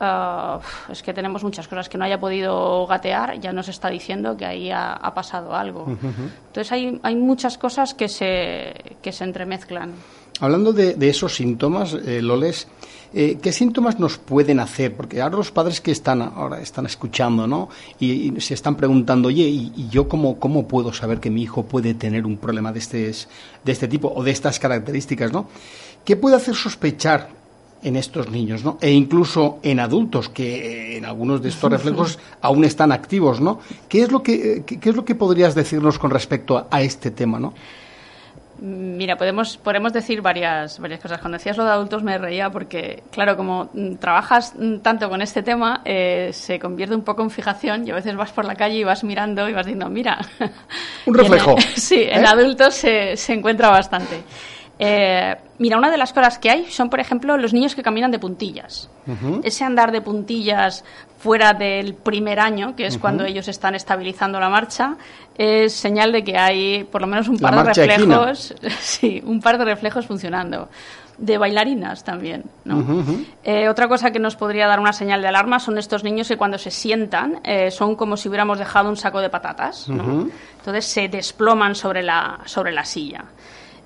Uh, 0.00 0.58
es 0.90 1.00
que 1.00 1.14
tenemos 1.14 1.44
muchas 1.44 1.68
cosas 1.68 1.88
que 1.88 1.96
no 1.96 2.04
haya 2.04 2.18
podido 2.18 2.84
gatear, 2.88 3.38
ya 3.38 3.52
nos 3.52 3.68
está 3.68 3.88
diciendo 3.88 4.36
que 4.36 4.44
ahí 4.44 4.68
ha, 4.68 4.94
ha 4.94 5.14
pasado 5.14 5.54
algo. 5.54 5.86
Entonces 5.86 6.72
hay, 6.72 6.98
hay 7.04 7.14
muchas 7.14 7.56
cosas 7.56 7.94
que 7.94 8.08
se, 8.08 8.96
que 9.00 9.12
se 9.12 9.22
entremezclan. 9.22 9.92
Hablando 10.40 10.72
de, 10.72 10.94
de 10.94 11.08
esos 11.08 11.34
síntomas, 11.34 11.94
eh, 11.94 12.20
Loles, 12.22 12.66
eh, 13.14 13.38
¿Qué 13.42 13.52
síntomas 13.52 14.00
nos 14.00 14.16
pueden 14.16 14.58
hacer? 14.58 14.96
Porque 14.96 15.20
ahora 15.20 15.36
los 15.36 15.50
padres 15.50 15.82
que 15.82 15.90
están 15.90 16.22
ahora 16.22 16.60
están 16.60 16.86
escuchando, 16.86 17.46
¿no? 17.46 17.68
Y, 18.00 18.32
se 18.40 18.54
están 18.54 18.76
preguntando, 18.76 19.28
oye, 19.28 19.44
¿y, 19.44 19.88
yo 19.90 20.08
cómo, 20.08 20.38
cómo 20.38 20.66
puedo 20.66 20.92
saber 20.94 21.20
que 21.20 21.30
mi 21.30 21.42
hijo 21.42 21.64
puede 21.64 21.92
tener 21.92 22.24
un 22.24 22.38
problema 22.38 22.72
de 22.72 22.78
este, 22.78 23.12
de 23.64 23.72
este 23.72 23.86
tipo 23.86 24.10
o 24.14 24.24
de 24.24 24.30
estas 24.30 24.58
características, 24.58 25.30
¿no? 25.30 25.46
¿Qué 26.04 26.16
puede 26.16 26.36
hacer 26.36 26.54
sospechar 26.54 27.28
en 27.82 27.96
estos 27.96 28.30
niños, 28.30 28.64
¿no? 28.64 28.78
E 28.80 28.90
incluso 28.90 29.58
en 29.62 29.80
adultos 29.80 30.30
que 30.30 30.96
en 30.96 31.04
algunos 31.04 31.42
de 31.42 31.50
estos 31.50 31.70
reflejos 31.70 32.18
aún 32.40 32.64
están 32.64 32.92
activos, 32.92 33.42
¿no? 33.42 33.58
¿Qué 33.90 34.02
es 34.02 34.10
lo 34.10 34.22
que 34.22 34.62
qué, 34.64 34.88
es 34.88 34.96
lo 34.96 35.04
que 35.04 35.14
podrías 35.14 35.54
decirnos 35.54 35.98
con 35.98 36.10
respecto 36.10 36.56
a, 36.56 36.68
a 36.70 36.80
este 36.80 37.10
tema, 37.10 37.38
¿no? 37.38 37.52
Mira, 38.64 39.16
podemos, 39.16 39.56
podemos 39.56 39.92
decir 39.92 40.22
varias, 40.22 40.78
varias 40.78 41.00
cosas. 41.00 41.18
Cuando 41.18 41.36
decías 41.36 41.56
lo 41.56 41.64
de 41.64 41.72
adultos 41.72 42.04
me 42.04 42.16
reía 42.16 42.48
porque, 42.48 43.02
claro, 43.10 43.36
como 43.36 43.68
mm, 43.72 43.96
trabajas 43.96 44.54
mm, 44.56 44.76
tanto 44.76 45.08
con 45.08 45.20
este 45.20 45.42
tema, 45.42 45.82
eh, 45.84 46.30
se 46.32 46.60
convierte 46.60 46.94
un 46.94 47.02
poco 47.02 47.22
en 47.22 47.30
fijación 47.30 47.88
y 47.88 47.90
a 47.90 47.96
veces 47.96 48.14
vas 48.14 48.30
por 48.30 48.44
la 48.44 48.54
calle 48.54 48.76
y 48.76 48.84
vas 48.84 49.02
mirando 49.02 49.48
y 49.48 49.52
vas 49.52 49.66
diciendo, 49.66 49.88
mira. 49.88 50.16
Un 51.06 51.14
reflejo. 51.14 51.56
sí, 51.74 52.04
en 52.08 52.22
¿Eh? 52.22 52.28
adultos 52.28 52.74
se, 52.74 53.16
se 53.16 53.32
encuentra 53.32 53.68
bastante. 53.68 54.22
Eh, 54.84 55.36
mira, 55.58 55.78
una 55.78 55.92
de 55.92 55.96
las 55.96 56.12
cosas 56.12 56.40
que 56.40 56.50
hay 56.50 56.64
son, 56.68 56.90
por 56.90 56.98
ejemplo, 56.98 57.36
los 57.36 57.52
niños 57.52 57.76
que 57.76 57.84
caminan 57.84 58.10
de 58.10 58.18
puntillas. 58.18 58.90
Ese 59.44 59.64
andar 59.64 59.92
de 59.92 60.00
puntillas 60.00 60.84
fuera 61.18 61.54
del 61.54 61.94
primer 61.94 62.40
año, 62.40 62.74
que 62.74 62.86
es 62.86 62.98
cuando 62.98 63.24
ellos 63.24 63.46
están 63.46 63.76
estabilizando 63.76 64.40
la 64.40 64.48
marcha, 64.48 64.96
es 65.38 65.72
señal 65.72 66.10
de 66.10 66.24
que 66.24 66.36
hay 66.36 66.82
por 66.84 67.00
lo 67.00 67.06
menos 67.06 67.28
un 67.28 67.38
par 67.38 67.54
de 67.54 67.72
reflejos, 67.72 68.54
sí, 68.80 69.22
un 69.24 69.40
par 69.40 69.56
de 69.56 69.66
reflejos 69.66 70.06
funcionando. 70.06 70.68
De 71.16 71.38
bailarinas 71.38 72.02
también. 72.02 72.42
Eh, 73.44 73.68
otra 73.68 73.86
cosa 73.86 74.10
que 74.10 74.18
nos 74.18 74.34
podría 74.34 74.66
dar 74.66 74.80
una 74.80 74.92
señal 74.92 75.22
de 75.22 75.28
alarma 75.28 75.60
son 75.60 75.78
estos 75.78 76.02
niños 76.02 76.26
que 76.26 76.36
cuando 76.36 76.58
se 76.58 76.72
sientan 76.72 77.38
eh, 77.44 77.70
son 77.70 77.94
como 77.94 78.16
si 78.16 78.28
hubiéramos 78.28 78.58
dejado 78.58 78.88
un 78.88 78.96
saco 78.96 79.20
de 79.20 79.30
patatas. 79.30 79.88
Entonces 79.88 80.84
se 80.86 81.08
desploman 81.08 81.76
sobre 81.76 82.02
la, 82.02 82.40
sobre 82.46 82.72
la 82.72 82.84
silla. 82.84 83.24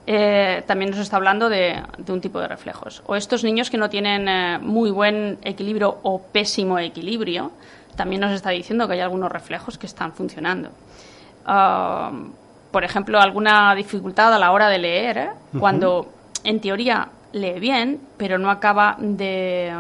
Eh, 0.09 0.63
también 0.67 0.93
nos 0.93 1.01
está 1.01 1.17
hablando 1.17 1.49
de, 1.49 1.83
un 2.09 2.21
tipo 2.21 2.39
de 2.39 2.47
reflejos. 2.47 3.03
O 3.07 3.17
estos 3.17 3.43
niños 3.43 3.71
que 3.71 3.77
no 3.77 3.91
tienen 3.91 4.29
eh, 4.29 4.59
muy 4.61 4.91
buen 4.91 5.39
equilibrio 5.43 5.99
o 6.03 6.23
pésimo 6.23 6.79
equilibrio, 6.79 7.51
también 7.97 8.21
nos 8.21 8.33
está 8.33 8.51
diciendo 8.51 8.87
que 8.87 8.95
hay 8.95 9.01
algunos 9.01 9.33
reflejos 9.33 9.79
que 9.79 9.87
están 9.87 10.13
funcionando. 10.13 10.71
Ah, 11.45 12.13
por 12.71 12.85
ejemplo, 12.85 13.19
alguna 13.19 13.75
dificultad 13.75 14.33
a 14.33 14.39
la 14.39 14.53
hora 14.53 14.69
de 14.69 14.79
leer, 14.79 15.19
¿eh? 15.19 15.31
cuando 15.59 16.13
en 16.45 16.61
teoría 16.61 17.09
lee 17.33 17.59
bien, 17.59 18.01
pero 18.17 18.39
no 18.39 18.51
acaba 18.51 18.97
de 18.99 19.73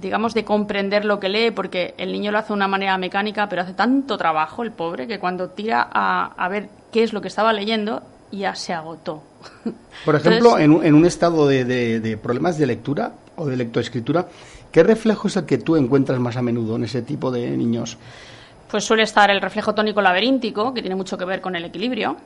digamos, 0.00 0.32
de 0.32 0.44
comprender 0.44 1.04
lo 1.04 1.20
que 1.20 1.28
lee, 1.28 1.50
porque 1.50 1.94
el 1.98 2.12
niño 2.12 2.32
lo 2.32 2.38
hace 2.38 2.48
de 2.48 2.54
una 2.54 2.68
manera 2.68 2.96
mecánica, 2.96 3.48
pero 3.50 3.62
hace 3.62 3.74
tanto 3.74 4.16
trabajo 4.16 4.62
el 4.62 4.72
pobre 4.72 5.06
que 5.06 5.18
cuando 5.18 5.50
tira 5.50 5.86
a, 5.92 6.32
a 6.38 6.48
ver 6.48 6.70
qué 6.90 7.02
es 7.02 7.12
lo 7.12 7.20
que 7.20 7.28
estaba 7.28 7.52
leyendo, 7.52 8.02
ya 8.30 8.54
se 8.54 8.72
agotó. 8.72 9.22
Por 10.04 10.16
ejemplo, 10.16 10.58
en, 10.58 10.72
un, 10.72 10.84
en, 10.84 10.94
un 10.94 11.04
estado 11.06 11.46
de, 11.46 11.64
de, 11.64 12.16
problemas 12.16 12.58
de 12.58 12.66
lectura 12.66 13.12
o 13.36 13.46
de 13.46 13.56
lectoescritura, 13.56 14.28
¿qué 14.70 14.82
reflejo 14.82 15.28
es 15.28 15.36
el 15.36 15.46
que 15.46 15.58
tú 15.58 15.76
encuentras 15.76 16.18
más 16.18 16.36
a 16.36 16.42
menudo 16.42 16.76
en 16.76 16.84
ese 16.84 17.02
tipo 17.02 17.30
de 17.30 17.50
niños? 17.56 17.98
Pues 18.70 18.84
suele 18.84 19.02
estar 19.02 19.30
el 19.30 19.40
reflejo 19.40 19.74
tónico 19.74 20.00
laberíntico, 20.00 20.72
que 20.72 20.80
tiene 20.80 20.94
mucho 20.94 21.18
que 21.18 21.24
ver 21.24 21.40
con 21.40 21.56
el 21.56 21.64
equilibrio, 21.64 22.16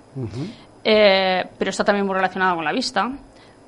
eh, 0.85 1.45
pero 1.59 1.71
está 1.71 1.85
también 1.85 2.07
muy 2.07 2.15
relacionado 2.15 2.57
con 2.57 2.65
la 2.65 2.73
vista, 2.73 3.11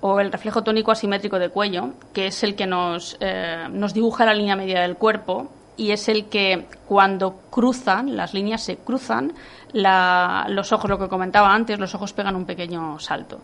o 0.00 0.20
el 0.20 0.30
reflejo 0.30 0.62
tónico 0.62 0.92
asimétrico 0.92 1.38
de 1.38 1.48
cuello, 1.48 1.94
que 2.12 2.26
es 2.26 2.42
el 2.42 2.54
que 2.54 2.66
nos, 2.66 3.16
eh, 3.20 3.66
nos 3.70 3.94
dibuja 3.94 4.26
la 4.26 4.34
línea 4.34 4.56
media 4.56 4.82
del 4.82 4.96
cuerpo 4.96 5.50
y 5.76 5.90
es 5.90 6.08
el 6.08 6.26
que 6.26 6.66
cuando 6.86 7.40
cruzan, 7.50 8.16
las 8.16 8.34
líneas 8.34 8.62
se 8.62 8.76
cruzan, 8.76 9.32
los 9.72 10.72
ojos, 10.72 10.88
lo 10.88 10.98
que 10.98 11.08
comentaba 11.08 11.54
antes, 11.54 11.78
los 11.78 11.94
ojos 11.94 12.12
pegan 12.12 12.36
un 12.36 12.46
pequeño 12.46 12.98
salto. 12.98 13.40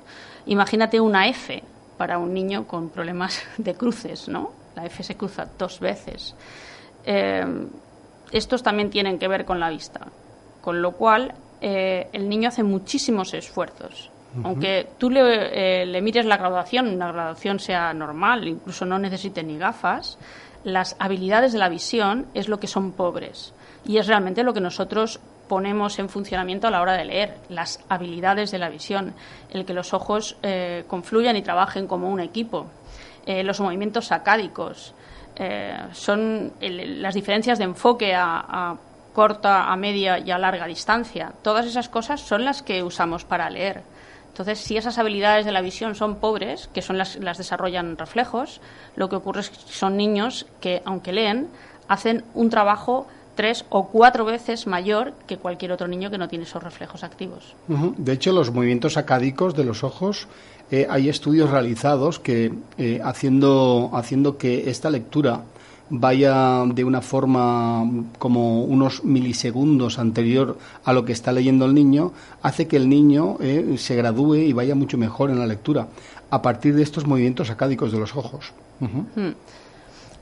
Imagínate 0.47 1.01
una 1.01 1.29
F 1.29 1.63
para 1.99 2.19
un 2.19 2.33
niño 2.33 2.67
con 2.67 2.89
problemas 2.89 3.43
de 3.59 3.75
cruces, 3.75 4.29
¿no? 4.29 4.51
La 4.75 4.87
F 4.87 5.03
se 5.03 5.17
cruza 5.17 5.47
dos 5.59 5.79
veces. 5.81 6.35
Eh, 7.05 7.45
estos 8.31 8.63
también 8.63 8.89
tienen 8.89 9.19
que 9.19 9.29
ver 9.29 9.45
con 9.45 9.61
la 9.61 9.69
vista, 9.69 10.01
con 10.63 10.81
lo 10.81 10.93
cual 10.93 11.35
eh, 11.61 12.09
el 12.13 12.29
niño 12.29 12.49
hace 12.49 12.63
muchísimos 12.63 13.35
esfuerzos. 13.35 14.11
Aunque 14.45 14.89
tú 14.97 15.11
le, 15.11 15.83
eh, 15.83 15.85
le, 15.85 16.01
mires 16.01 16.25
la 16.25 16.39
graduación, 16.39 16.89
una 16.89 17.13
graduación 17.13 17.59
sea 17.59 17.93
normal, 17.93 18.49
incluso 18.49 18.87
no 18.87 18.99
necesite 18.99 19.43
ni 19.43 19.59
gafas, 19.59 20.17
las 20.65 20.97
habilidades 20.99 21.53
de 21.53 21.59
la 21.59 21.69
visión 21.69 22.27
es 22.35 22.49
lo 22.49 22.61
que 22.61 22.67
son 22.67 22.93
pobres 22.93 23.53
y 23.85 23.99
es 23.99 24.07
realmente 24.07 24.43
lo 24.43 24.55
que 24.55 24.61
nosotros 24.61 25.21
ponemos 25.49 25.99
en 25.99 26.09
funcionamiento 26.09 26.69
a 26.69 26.71
la 26.71 26.81
hora 26.81 26.95
de 26.95 27.05
leer, 27.05 27.37
las 27.49 27.81
habilidades 27.89 28.51
de 28.51 28.59
la 28.59 28.71
visión, 28.71 29.13
el 29.51 29.65
que 29.65 29.75
los 29.75 29.93
ojos 29.93 30.37
eh, 30.43 30.85
confluyan 30.87 31.37
y 31.37 31.43
trabajen 31.43 31.87
como 31.87 32.09
un 32.09 32.21
equipo, 32.21 32.67
eh, 33.27 33.43
los 33.43 33.61
movimientos 33.61 34.07
sacádicos, 34.07 34.95
eh, 35.37 35.77
son 35.93 36.53
las 36.61 37.15
diferencias 37.15 37.59
de 37.59 37.65
enfoque 37.65 38.15
a 38.15 38.77
corta, 39.13 39.71
a 39.71 39.77
media 39.77 40.19
y 40.19 40.31
a 40.31 40.39
larga 40.39 40.67
distancia. 40.67 41.33
Todas 41.43 41.67
esas 41.67 41.89
cosas 41.89 42.21
son 42.21 42.45
las 42.45 42.63
que 42.63 42.83
usamos 42.83 43.25
para 43.25 43.49
leer. 43.51 43.83
Entonces, 44.33 44.61
si 44.61 44.79
esas 44.79 44.97
habilidades 44.97 45.45
de 45.45 45.53
la 45.53 45.61
visión 45.61 45.95
son 45.95 46.17
pobres, 46.17 46.71
que 46.73 46.81
son 46.81 46.97
las, 46.97 47.17
las 47.17 47.37
desarrollan 47.37 47.99
reflejos, 47.99 48.63
lo 48.97 49.11
que 49.11 49.17
ocurre 49.17 49.43
es 49.43 49.51
que 49.51 49.59
son 49.71 49.99
niños 49.99 50.47
que, 50.61 50.81
aunque 50.87 51.13
leen, 51.13 51.49
hacen 51.87 52.25
un 52.35 52.49
trabajo 52.49 53.07
tres 53.35 53.65
o 53.69 53.89
cuatro 53.89 54.25
veces 54.25 54.67
mayor 54.67 55.13
que 55.27 55.37
cualquier 55.37 55.73
otro 55.73 55.89
niño 55.89 56.11
que 56.11 56.19
no 56.19 56.29
tiene 56.29 56.45
esos 56.45 56.63
reflejos 56.63 57.05
activos. 57.05 57.55
De 57.69 58.13
hecho, 58.13 58.33
los 58.33 58.53
movimientos 58.53 58.97
acádicos 58.97 59.55
de 59.55 59.65
los 59.65 59.85
ojos, 59.85 60.29
eh, 60.71 60.87
hay 60.89 61.09
estudios 61.09 61.51
realizados 61.51 62.19
que 62.19 62.53
eh, 62.79 63.01
haciendo, 63.05 63.91
haciendo 63.93 64.39
que 64.39 64.71
esta 64.71 64.91
lectura 64.91 65.43
vaya 65.91 66.65
de 66.67 66.85
una 66.85 67.01
forma 67.01 67.85
como 68.19 68.65
unos 68.65 69.05
milisegundos 69.05 69.99
anterior 69.99 70.59
a 70.85 70.93
lo 70.93 71.05
que 71.05 71.13
está 71.13 71.33
leyendo 71.33 71.67
el 71.67 71.75
niño, 71.75 72.13
hace 72.43 72.67
que 72.67 72.77
el 72.77 72.89
niño 72.89 73.37
eh, 73.41 73.77
se 73.79 73.95
gradúe 73.95 74.37
y 74.37 74.53
vaya 74.53 74.75
mucho 74.75 74.97
mejor 74.97 75.31
en 75.31 75.39
la 75.39 75.47
lectura 75.47 75.89
a 76.31 76.41
partir 76.41 76.75
de 76.75 76.83
estos 76.83 77.07
movimientos 77.07 77.51
acádicos 77.51 77.93
de 77.93 77.99
los 77.99 78.17
ojos. 78.17 78.53
Hmm. 78.81 79.33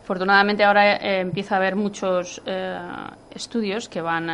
Afortunadamente 0.02 0.64
ahora 0.64 0.97
eh, 0.97 1.21
empieza 1.21 1.55
a 1.55 1.59
haber 1.59 1.76
muchos 1.76 2.43
eh, 2.47 2.79
estudios 3.35 3.88
que 3.88 4.00
van 4.00 4.29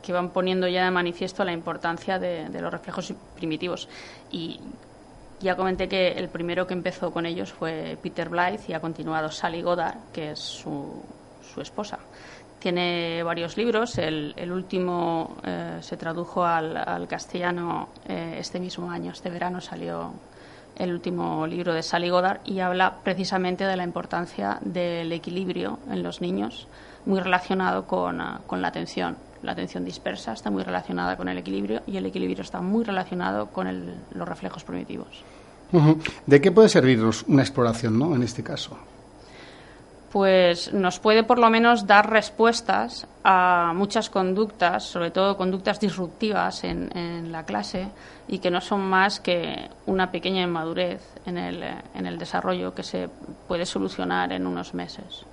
que 0.00 0.12
van 0.12 0.28
poniendo 0.28 0.68
ya 0.68 0.84
de 0.84 0.90
manifiesto 0.90 1.44
la 1.44 1.52
importancia 1.52 2.18
de, 2.18 2.50
de 2.50 2.60
los 2.60 2.70
reflejos 2.70 3.14
primitivos 3.36 3.88
y 4.30 4.60
ya 5.44 5.56
comenté 5.56 5.88
que 5.88 6.08
el 6.08 6.28
primero 6.28 6.66
que 6.66 6.72
empezó 6.72 7.12
con 7.12 7.26
ellos 7.26 7.52
fue 7.52 7.98
Peter 8.02 8.30
Blythe 8.30 8.64
y 8.68 8.72
ha 8.72 8.80
continuado 8.80 9.30
Sally 9.30 9.60
Goddard, 9.60 9.98
que 10.12 10.32
es 10.32 10.38
su, 10.40 11.02
su 11.52 11.60
esposa. 11.60 11.98
Tiene 12.58 13.22
varios 13.22 13.58
libros. 13.58 13.98
El, 13.98 14.34
último 14.50 15.36
eh, 15.44 15.78
se 15.82 15.98
tradujo 15.98 16.44
al, 16.44 17.06
castellano 17.06 17.90
eh, 18.08 18.36
este 18.38 18.58
mismo 18.58 18.90
año. 18.90 19.12
Este 19.12 19.28
verano 19.28 19.60
salió 19.60 20.14
el 20.76 20.90
último 20.90 21.46
libro 21.46 21.74
de 21.74 21.82
Sally 21.82 22.08
Goddard 22.08 22.40
y 22.46 22.60
habla 22.60 22.96
precisamente 23.04 23.64
de 23.64 23.76
la 23.76 23.84
importancia 23.84 24.58
del 24.62 25.12
equilibrio 25.12 25.78
en 25.90 26.02
los 26.02 26.22
niños, 26.22 26.66
muy 27.04 27.20
relacionado 27.20 27.86
con, 27.86 28.20
ah, 28.22 28.40
con 28.46 28.62
la 28.62 28.68
atención. 28.68 29.18
La 29.44 29.52
atención 29.52 29.84
dispersa 29.84 30.32
está 30.32 30.50
muy 30.50 30.62
relacionada 30.62 31.18
con 31.18 31.28
el 31.28 31.36
equilibrio 31.36 31.82
y 31.86 31.98
el 31.98 32.06
equilibrio 32.06 32.40
está 32.40 32.62
muy 32.62 32.82
relacionado 32.82 33.48
con 33.48 33.68
los 34.14 34.28
reflejos 34.28 34.64
primitivos. 34.64 35.22
¿De 36.24 36.40
qué 36.40 36.50
puede 36.50 36.70
servirnos 36.70 37.24
una 37.28 37.42
exploración 37.42 37.98
¿no? 37.98 38.14
en 38.16 38.22
este 38.22 38.42
caso? 38.42 38.78
Pues 40.10 40.72
nos 40.72 40.98
puede 40.98 41.24
por 41.24 41.38
lo 41.38 41.50
menos 41.50 41.86
dar 41.86 42.08
respuestas 42.08 43.06
a 43.22 43.72
muchas 43.74 44.08
conductas, 44.08 44.84
sobre 44.84 45.10
todo 45.10 45.36
conductas 45.36 45.78
disruptivas 45.78 46.64
en, 46.64 47.32
la 47.32 47.44
clase 47.44 47.88
y 48.28 48.38
que 48.38 48.50
no 48.50 48.60
son 48.60 48.80
más 48.80 49.20
que 49.20 49.68
una 49.86 50.10
pequeña 50.10 50.42
inmadurez 50.42 51.02
en 51.26 51.36
el, 51.36 51.62
en 51.94 52.06
el 52.06 52.16
desarrollo 52.16 52.74
que 52.74 52.84
se 52.84 53.10
puede 53.48 53.66
solucionar 53.66 54.32
en 54.32 54.46
unos 54.46 54.72
meses. 54.72 55.26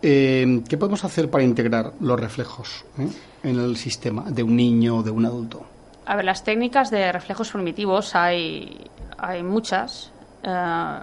Eh, 0.00 0.62
¿Qué 0.68 0.76
podemos 0.76 1.04
hacer 1.04 1.28
para 1.28 1.42
integrar 1.42 1.92
los 2.00 2.18
reflejos 2.20 2.84
eh, 2.98 3.08
en 3.42 3.58
el 3.58 3.76
sistema 3.76 4.30
de 4.30 4.42
un 4.42 4.54
niño 4.54 4.98
o 4.98 5.02
de 5.02 5.10
un 5.10 5.26
adulto? 5.26 5.66
A 6.06 6.16
ver, 6.16 6.24
las 6.24 6.44
técnicas 6.44 6.90
de 6.90 7.10
reflejos 7.10 7.50
primitivos 7.50 8.14
hay, 8.14 8.88
hay 9.18 9.42
muchas. 9.42 10.12
Eh, 10.44 11.00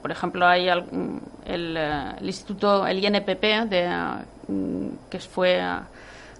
por 0.00 0.10
ejemplo, 0.10 0.46
hay 0.46 0.68
el, 0.68 1.78
instituto, 2.22 2.86
el 2.86 3.04
INPP, 3.04 3.68
de, 3.68 3.90
que 5.10 5.18
fue, 5.18 5.60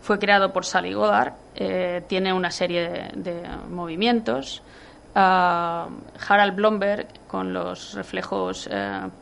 fue 0.01 0.19
creado 0.19 0.51
por 0.51 0.65
Sally 0.65 0.95
Goddard, 0.95 1.35
tiene 2.07 2.33
una 2.33 2.51
serie 2.51 3.11
de, 3.15 3.43
movimientos. 3.69 4.63
Harald 5.15 6.55
Blomberg 6.55 7.09
con 7.27 7.53
los 7.53 7.95
reflejos, 7.95 8.69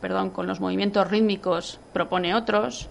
perdón, 0.01 0.31
con 0.31 0.47
los 0.47 0.61
movimientos 0.61 1.09
rítmicos 1.11 1.81
propone 1.93 2.35
otros. 2.35 2.89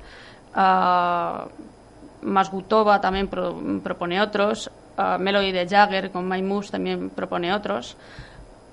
Masgutova 2.22 3.00
también 3.00 3.28
propone 3.28 4.22
otros. 4.22 4.72
Melody 5.20 5.52
de 5.52 5.68
Jagger 5.68 6.12
con 6.12 6.28
My 6.28 6.42
también 6.72 7.12
propone 7.12 7.54
otros. 7.54 7.96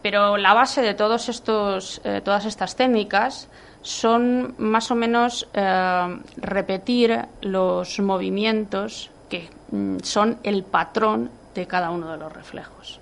Pero 0.05 0.37
la 0.37 0.53
base 0.53 0.83
de 0.83 0.93
todos 0.93 1.31
estos, 1.31 1.99
eh, 2.05 2.21
todas 2.23 2.45
estas 2.45 2.77
técnicas 2.77 3.49
son 3.81 4.55
más 4.59 4.91
o 4.91 4.95
menos 4.95 5.49
eh, 5.55 6.19
repetir 6.37 7.25
los 7.41 7.99
movimientos 8.01 9.11
que 9.31 9.49
mm, 9.71 10.01
son 10.03 10.41
el 10.43 10.63
patrón 10.63 11.31
de 11.55 11.67
cada 11.67 11.89
uno 11.89 12.13
de 12.13 12.19
los 12.19 12.31
reflejos. 12.31 13.01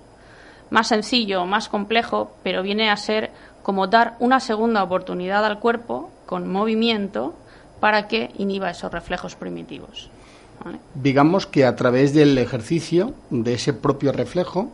Más 0.73 0.87
sencillo, 0.87 1.45
más 1.45 1.69
complejo, 1.69 2.31
pero 2.41 2.63
viene 2.63 2.89
a 2.89 2.97
ser 2.97 3.29
como 3.61 3.85
dar 3.85 4.15
una 4.19 4.39
segunda 4.39 4.81
oportunidad 4.81 5.45
al 5.45 5.59
cuerpo 5.59 6.09
con 6.25 6.51
movimiento 6.51 7.35
para 7.79 8.07
que 8.07 8.31
inhiba 8.39 8.71
esos 8.71 8.91
reflejos 8.91 9.35
primitivos. 9.35 10.09
Digamos 10.95 11.45
que 11.45 11.65
a 11.65 11.75
través 11.75 12.15
del 12.15 12.35
ejercicio 12.39 13.13
de 13.29 13.53
ese 13.53 13.73
propio 13.73 14.11
reflejo, 14.13 14.71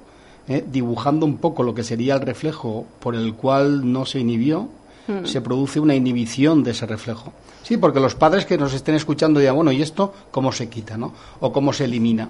eh, 0.48 0.64
dibujando 0.66 1.26
un 1.26 1.36
poco 1.36 1.64
lo 1.64 1.76
que 1.76 1.84
sería 1.84 2.14
el 2.14 2.22
reflejo 2.22 2.86
por 3.02 3.14
el 3.14 3.34
cual 3.34 3.92
no 3.92 4.06
se 4.06 4.20
inhibió, 4.20 4.70
hmm. 5.10 5.26
se 5.26 5.42
produce 5.42 5.82
una 5.82 5.96
inhibición 5.96 6.64
de 6.64 6.72
ese 6.72 6.86
reflejo. 6.86 7.34
Sí, 7.64 7.76
porque 7.76 8.00
los 8.00 8.16
padres 8.16 8.46
que 8.46 8.58
nos 8.58 8.74
estén 8.74 8.96
escuchando 8.96 9.42
ya, 9.42 9.52
bueno, 9.52 9.74
¿y 9.74 9.82
esto 9.82 10.14
cómo 10.32 10.54
se 10.54 10.70
quita, 10.70 10.96
no? 10.96 11.12
O 11.42 11.52
cómo 11.52 11.74
se 11.74 11.84
elimina. 11.84 12.30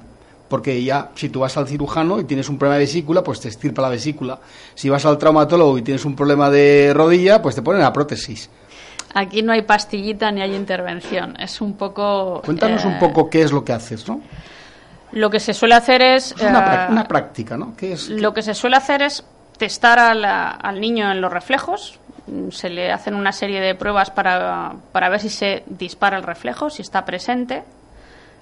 Porque 0.49 0.83
ya, 0.83 1.11
si 1.15 1.29
tú 1.29 1.41
vas 1.41 1.55
al 1.57 1.67
cirujano 1.67 2.19
y 2.19 2.23
tienes 2.23 2.49
un 2.49 2.57
problema 2.57 2.79
de 2.79 2.85
vesícula, 2.85 3.23
pues 3.23 3.39
te 3.39 3.49
estirpa 3.49 3.83
la 3.83 3.89
vesícula. 3.89 4.39
Si 4.73 4.89
vas 4.89 5.05
al 5.05 5.17
traumatólogo 5.19 5.77
y 5.77 5.83
tienes 5.83 6.03
un 6.05 6.15
problema 6.15 6.49
de 6.49 6.91
rodilla, 6.93 7.41
pues 7.41 7.55
te 7.55 7.61
ponen 7.61 7.81
la 7.81 7.93
prótesis. 7.93 8.49
Aquí 9.13 9.41
no 9.41 9.53
hay 9.53 9.61
pastillita 9.61 10.31
ni 10.31 10.41
hay 10.41 10.55
intervención. 10.55 11.39
Es 11.39 11.61
un 11.61 11.73
poco. 11.73 12.41
Cuéntanos 12.43 12.83
un 12.85 12.93
eh, 12.93 12.97
poco 12.99 13.29
qué 13.29 13.43
es 13.43 13.51
lo 13.51 13.63
que 13.63 13.73
haces, 13.73 14.07
¿no? 14.07 14.21
Lo 15.11 15.29
que 15.29 15.39
se 15.39 15.53
suele 15.53 15.75
hacer 15.75 16.01
es. 16.01 16.35
una, 16.39 17.01
eh, 17.01 17.05
práctica, 17.07 17.57
¿no? 17.57 17.73
es, 17.79 18.09
lo 18.09 18.33
que 18.33 18.41
se 18.41 18.53
suele 18.53 18.75
hacer 18.75 19.01
es 19.01 19.23
testar 19.57 19.99
al, 19.99 20.79
niño 20.79 21.11
en 21.11 21.21
los 21.21 21.31
reflejos. 21.31 21.99
Se 22.51 22.69
le 22.69 22.91
hacen 22.91 23.15
una 23.15 23.31
serie 23.31 23.59
de 23.59 23.73
pruebas 23.73 24.11
para, 24.11 24.73
para 24.91 25.09
ver 25.09 25.19
si 25.19 25.29
se 25.29 25.63
dispara 25.65 26.17
el 26.17 26.23
reflejo, 26.23 26.69
si 26.69 26.83
está 26.83 27.03
presente. 27.05 27.63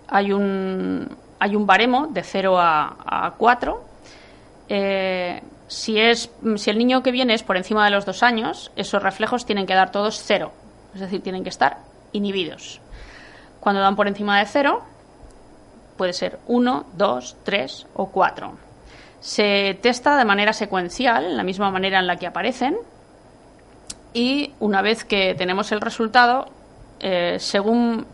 Hay 0.09 0.33
un, 0.33 1.07
hay 1.39 1.55
un 1.55 1.65
baremo 1.65 2.07
de 2.07 2.23
0 2.23 2.59
a, 2.59 3.25
a 3.27 3.31
4. 3.31 3.83
Eh, 4.69 5.41
si, 5.67 5.99
es, 5.99 6.29
si 6.55 6.69
el 6.69 6.77
niño 6.77 7.03
que 7.03 7.11
viene 7.11 7.33
es 7.33 7.43
por 7.43 7.57
encima 7.57 7.85
de 7.85 7.91
los 7.91 8.05
dos 8.05 8.23
años, 8.23 8.71
esos 8.75 9.03
reflejos 9.03 9.45
tienen 9.45 9.65
que 9.65 9.73
dar 9.73 9.91
todos 9.91 10.21
cero, 10.23 10.51
es 10.93 11.01
decir, 11.01 11.21
tienen 11.21 11.43
que 11.43 11.49
estar 11.49 11.79
inhibidos. 12.13 12.79
Cuando 13.59 13.81
dan 13.81 13.95
por 13.95 14.07
encima 14.07 14.39
de 14.39 14.45
cero, 14.45 14.83
puede 15.97 16.13
ser 16.13 16.39
uno, 16.47 16.85
dos, 16.93 17.35
tres 17.43 17.85
o 17.95 18.09
cuatro. 18.09 18.57
Se 19.19 19.77
testa 19.81 20.15
de 20.17 20.25
manera 20.25 20.53
secuencial, 20.53 21.25
en 21.25 21.37
la 21.37 21.43
misma 21.43 21.71
manera 21.71 21.99
en 21.99 22.07
la 22.07 22.15
que 22.17 22.27
aparecen, 22.27 22.77
y 24.13 24.53
una 24.59 24.81
vez 24.81 25.03
que 25.03 25.35
tenemos 25.35 25.71
el 25.71 25.81
resultado, 25.81 26.47
eh, 26.99 27.37
según, 27.39 28.05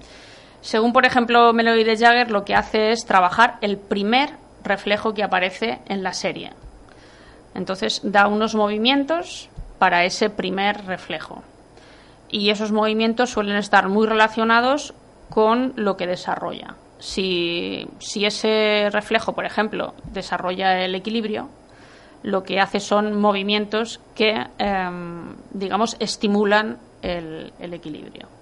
según 0.63 0.93
por 0.93 1.05
ejemplo 1.05 1.51
Melody 1.51 1.83
de 1.83 1.97
Jagger, 1.97 2.31
lo 2.31 2.45
que 2.45 2.55
hace 2.55 2.91
es 2.91 3.05
trabajar 3.05 3.57
el 3.59 3.77
primer 3.77 4.29
reflejo 4.63 5.13
que 5.13 5.21
aparece 5.21 5.79
en 5.87 6.03
la 6.03 6.13
serie. 6.13 6.53
Entonces 7.53 7.99
da 8.01 8.27
unos 8.27 8.55
movimientos 8.55 9.49
para 9.77 10.05
ese 10.05 10.29
primer 10.29 10.85
reflejo. 10.85 11.43
Y 12.29 12.49
esos 12.49 12.71
movimientos 12.71 13.31
suelen 13.31 13.57
estar 13.57 13.89
muy 13.89 14.07
relacionados 14.07 14.93
con 15.29 15.73
lo 15.75 15.97
que 15.97 16.07
desarrolla. 16.07 16.75
Si, 16.97 17.85
ese 17.99 18.87
reflejo, 18.89 19.33
por 19.33 19.45
ejemplo, 19.45 19.93
desarrolla 20.13 20.79
el 20.85 20.95
equilibrio, 20.95 21.49
lo 22.23 22.43
que 22.43 22.61
hace 22.61 22.79
son 22.79 23.19
movimientos 23.19 23.99
que, 24.15 24.47
em, 24.57 25.35
digamos, 25.51 25.97
estimulan 25.99 26.77
el 27.01 27.51
equilibrio. 27.59 28.32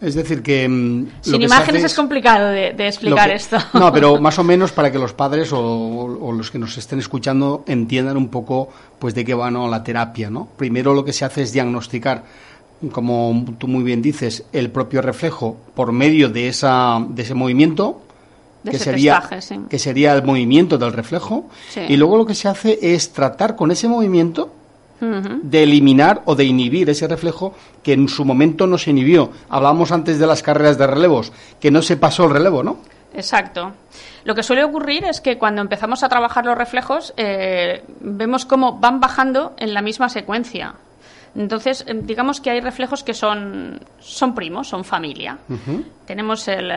Es 0.00 0.14
decir, 0.14 0.42
que... 0.42 0.66
Mm, 0.66 1.08
Sin 1.20 1.42
imágenes 1.42 1.84
es 1.84 1.94
complicado 1.94 2.48
de, 2.48 2.74
explicar 2.86 3.30
esto. 3.30 3.58
No, 3.74 3.92
pero 3.92 4.18
más 4.20 4.38
o 4.38 4.44
menos 4.44 4.72
para 4.72 4.90
que 4.90 4.98
los 4.98 5.12
padres 5.12 5.50
o, 5.52 6.32
los 6.36 6.50
que 6.50 6.58
nos 6.58 6.76
estén 6.78 6.98
escuchando 6.98 7.64
entiendan 7.66 8.16
un 8.16 8.28
poco 8.28 8.70
pues 8.98 9.14
de 9.14 9.24
qué 9.24 9.34
va 9.34 9.50
¿no? 9.50 9.68
la 9.68 9.84
terapia. 9.84 10.30
¿no? 10.30 10.48
Primero 10.56 10.94
lo 10.94 11.04
que 11.04 11.12
se 11.12 11.24
hace 11.24 11.42
es 11.42 11.52
diagnosticar, 11.52 12.24
como 12.92 13.44
tú 13.58 13.68
muy 13.68 13.84
bien 13.84 14.00
dices, 14.00 14.44
el 14.52 14.70
propio 14.70 15.02
reflejo 15.02 15.56
por 15.74 15.92
medio 15.92 16.30
de, 16.30 16.48
esa, 16.48 17.04
de 17.06 17.22
ese 17.22 17.34
movimiento, 17.34 18.00
que, 18.64 18.78
sería, 18.78 19.22
que 19.68 19.78
sería 19.78 20.14
el 20.14 20.22
movimiento 20.22 20.78
del 20.78 20.92
reflejo, 20.92 21.48
y 21.88 21.96
luego 21.96 22.16
lo 22.16 22.26
que 22.26 22.34
se 22.34 22.48
hace 22.48 22.78
es 22.80 23.12
tratar 23.12 23.54
con 23.54 23.70
ese 23.70 23.86
movimiento 23.86 24.50
de 25.00 25.62
eliminar 25.62 26.22
o 26.26 26.34
de 26.34 26.44
inhibir 26.44 26.90
ese 26.90 27.08
reflejo 27.08 27.54
que 27.82 27.92
en 27.92 28.08
su 28.08 28.24
momento 28.24 28.66
no 28.66 28.78
se 28.78 28.90
inhibió. 28.90 29.30
Hablábamos 29.48 29.92
antes 29.92 30.18
de 30.18 30.26
las 30.26 30.42
carreras 30.42 30.78
de 30.78 30.86
relevos, 30.86 31.32
que 31.60 31.70
no 31.70 31.82
se 31.82 31.96
pasó 31.96 32.24
el 32.24 32.30
relevo, 32.30 32.62
¿no? 32.62 32.78
Exacto. 33.14 33.72
Lo 34.24 34.34
que 34.34 34.42
suele 34.42 34.64
ocurrir 34.64 35.04
es 35.04 35.20
que 35.20 35.38
cuando 35.38 35.62
empezamos 35.62 36.02
a 36.02 36.08
trabajar 36.08 36.44
los 36.44 36.56
reflejos, 36.56 37.14
eh, 37.16 37.82
vemos 38.00 38.44
cómo 38.44 38.78
van 38.78 39.00
bajando 39.00 39.54
en 39.58 39.74
la 39.74 39.82
misma 39.82 40.08
secuencia. 40.08 40.74
Entonces, 41.34 41.84
eh, 41.86 41.94
digamos 41.94 42.40
que 42.40 42.50
hay 42.50 42.60
reflejos 42.60 43.02
que 43.02 43.14
son, 43.14 43.80
son 43.98 44.34
primos, 44.34 44.68
son 44.68 44.84
familia. 44.84 45.38
Tenemos 46.06 46.46
el, 46.48 46.70
eh, 46.70 46.74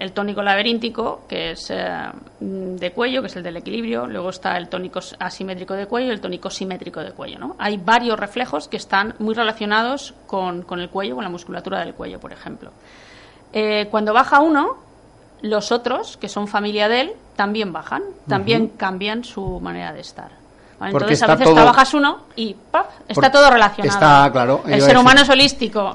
el 0.00 0.12
tónico 0.12 0.42
laberíntico, 0.42 1.26
que 1.28 1.50
es 1.50 1.70
eh, 1.70 2.08
de 2.40 2.90
cuello, 2.92 3.20
que 3.20 3.26
es 3.26 3.36
el 3.36 3.42
del 3.42 3.58
equilibrio, 3.58 4.06
luego 4.06 4.30
está 4.30 4.56
el 4.56 4.68
tónico 4.68 5.00
asimétrico 5.18 5.74
de 5.74 5.86
cuello 5.86 6.08
y 6.08 6.10
el 6.10 6.22
tónico 6.22 6.48
simétrico 6.48 7.00
de 7.00 7.12
cuello. 7.12 7.38
¿no? 7.38 7.54
Hay 7.58 7.76
varios 7.76 8.18
reflejos 8.18 8.66
que 8.66 8.78
están 8.78 9.14
muy 9.18 9.34
relacionados 9.34 10.14
con, 10.26 10.62
con 10.62 10.80
el 10.80 10.88
cuello, 10.88 11.16
con 11.16 11.24
la 11.24 11.30
musculatura 11.30 11.80
del 11.80 11.94
cuello, 11.94 12.18
por 12.18 12.32
ejemplo. 12.32 12.72
Eh, 13.52 13.88
cuando 13.90 14.14
baja 14.14 14.40
uno, 14.40 14.78
los 15.42 15.70
otros, 15.70 16.16
que 16.16 16.30
son 16.30 16.48
familia 16.48 16.88
de 16.88 17.00
él, 17.02 17.12
también 17.36 17.70
bajan, 17.70 18.02
también 18.26 18.68
cambian 18.68 19.22
su 19.22 19.60
manera 19.60 19.92
de 19.92 20.00
estar. 20.00 20.30
Entonces 20.80 21.22
a 21.22 21.34
veces 21.34 21.54
trabajas 21.54 21.92
uno 21.94 22.18
y 22.36 22.56
está 23.06 23.30
todo 23.30 23.50
relacionado. 23.50 23.92
Está, 23.92 24.30
claro. 24.32 24.62
El 24.66 24.80
ser 24.80 24.96
humano 24.96 25.20
es 25.20 25.28
holístico. 25.28 25.94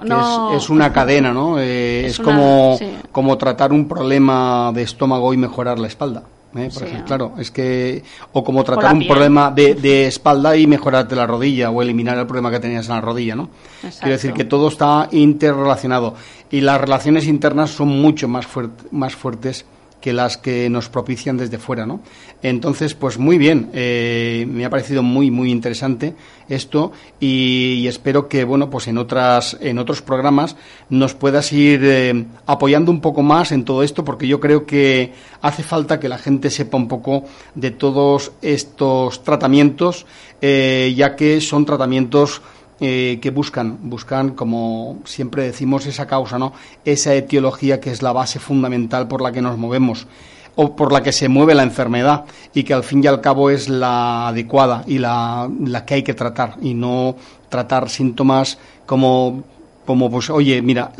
es, 0.55 0.69
una 0.69 0.93
cadena, 0.93 1.33
¿no? 1.33 1.55
Eh, 1.65 2.05
es, 2.07 2.19
como, 2.19 2.77
como 3.11 3.37
tratar 3.37 3.71
un 3.71 3.87
problema 3.87 4.71
de 4.73 4.83
estómago 4.83 5.33
y 5.33 5.37
mejorar 5.37 5.79
la 5.79 5.87
espalda. 5.87 6.23
¿eh? 6.55 6.69
claro, 7.05 7.33
es 7.39 7.49
que. 7.49 8.03
O 8.33 8.43
como 8.43 8.63
tratar 8.63 8.93
un 8.93 9.07
problema 9.07 9.51
de, 9.51 10.07
espalda 10.07 10.55
y 10.55 10.67
mejorarte 10.67 11.15
la 11.15 11.25
rodilla 11.25 11.71
o 11.71 11.81
eliminar 11.81 12.17
el 12.17 12.27
problema 12.27 12.51
que 12.51 12.59
tenías 12.59 12.87
en 12.87 12.95
la 12.95 13.01
rodilla, 13.01 13.35
¿no? 13.35 13.49
Quiero 13.81 14.11
decir 14.11 14.33
que 14.33 14.43
todo 14.43 14.67
está 14.67 15.07
interrelacionado 15.11 16.13
y 16.51 16.61
las 16.61 16.79
relaciones 16.79 17.25
internas 17.25 17.71
son 17.71 17.87
mucho 17.87 18.27
más, 18.27 18.45
más 18.91 19.15
fuertes 19.15 19.65
que 20.05 20.13
las 20.13 20.37
que 20.37 20.69
nos 20.69 20.87
propician 20.87 21.35
desde 21.35 21.57
fuera, 21.57 21.87
¿no? 21.87 21.99
Entonces, 22.43 22.93
pues 22.93 23.17
muy 23.17 23.39
bien, 23.39 23.71
eh, 23.73 24.45
me 24.47 24.63
ha 24.63 24.69
parecido 24.69 25.01
muy, 25.01 25.31
muy 25.31 25.49
interesante 25.49 26.13
esto 26.47 26.91
y, 27.19 27.87
espero 27.87 28.27
que, 28.27 28.43
bueno, 28.43 28.69
pues 28.69 28.87
en 28.87 28.99
otras, 28.99 29.57
en 29.61 29.79
otros 29.79 30.03
programas 30.03 30.57
nos 30.91 31.15
puedas 31.15 31.51
ir 31.51 31.81
eh, 31.83 32.23
apoyando 32.45 32.91
un 32.91 33.01
poco 33.01 33.23
más 33.23 33.51
en 33.51 33.65
todo 33.65 33.81
esto, 33.81 34.05
porque 34.05 34.27
yo 34.27 34.39
creo 34.39 34.67
que 34.67 35.11
hace 35.41 35.63
falta 35.63 35.99
que 35.99 36.07
la 36.07 36.19
gente 36.19 36.51
sepa 36.51 36.77
un 36.77 36.87
poco 36.87 37.23
de 37.55 37.71
todos 37.71 38.31
estos 38.43 39.23
tratamientos, 39.23 40.05
eh, 40.39 40.93
ya 40.95 41.15
que 41.15 41.41
son 41.41 41.65
tratamientos 41.65 42.43
eh, 42.79 43.19
que 43.21 43.31
buscan, 43.31 43.77
buscan, 43.83 44.31
como 44.31 44.99
siempre 45.05 45.43
decimos, 45.43 45.85
esa 45.85 46.07
causa, 46.07 46.37
¿no? 46.37 46.53
Esa 46.83 47.13
etiología 47.15 47.79
que 47.79 47.91
es 47.91 48.01
la 48.01 48.11
base 48.11 48.39
fundamental 48.39 49.07
por 49.07 49.21
la 49.21 49.31
que 49.31 49.41
nos 49.41 49.57
movemos 49.57 50.07
o 50.55 50.75
por 50.75 50.91
la 50.91 51.03
que 51.03 51.11
se 51.11 51.29
mueve 51.29 51.55
la 51.55 51.63
enfermedad 51.63 52.25
y 52.53 52.63
que 52.63 52.73
al 52.73 52.83
fin 52.83 53.03
y 53.03 53.07
al 53.07 53.21
cabo 53.21 53.49
es 53.49 53.69
la 53.69 54.27
adecuada 54.29 54.83
y 54.87 54.97
la, 54.97 55.49
la 55.65 55.85
que 55.85 55.95
hay 55.95 56.03
que 56.03 56.13
tratar 56.13 56.55
y 56.61 56.73
no 56.73 57.15
tratar 57.49 57.89
síntomas 57.89 58.57
como, 58.85 59.43
como 59.85 60.09
pues, 60.09 60.29
oye, 60.29 60.61
mira, 60.61 60.91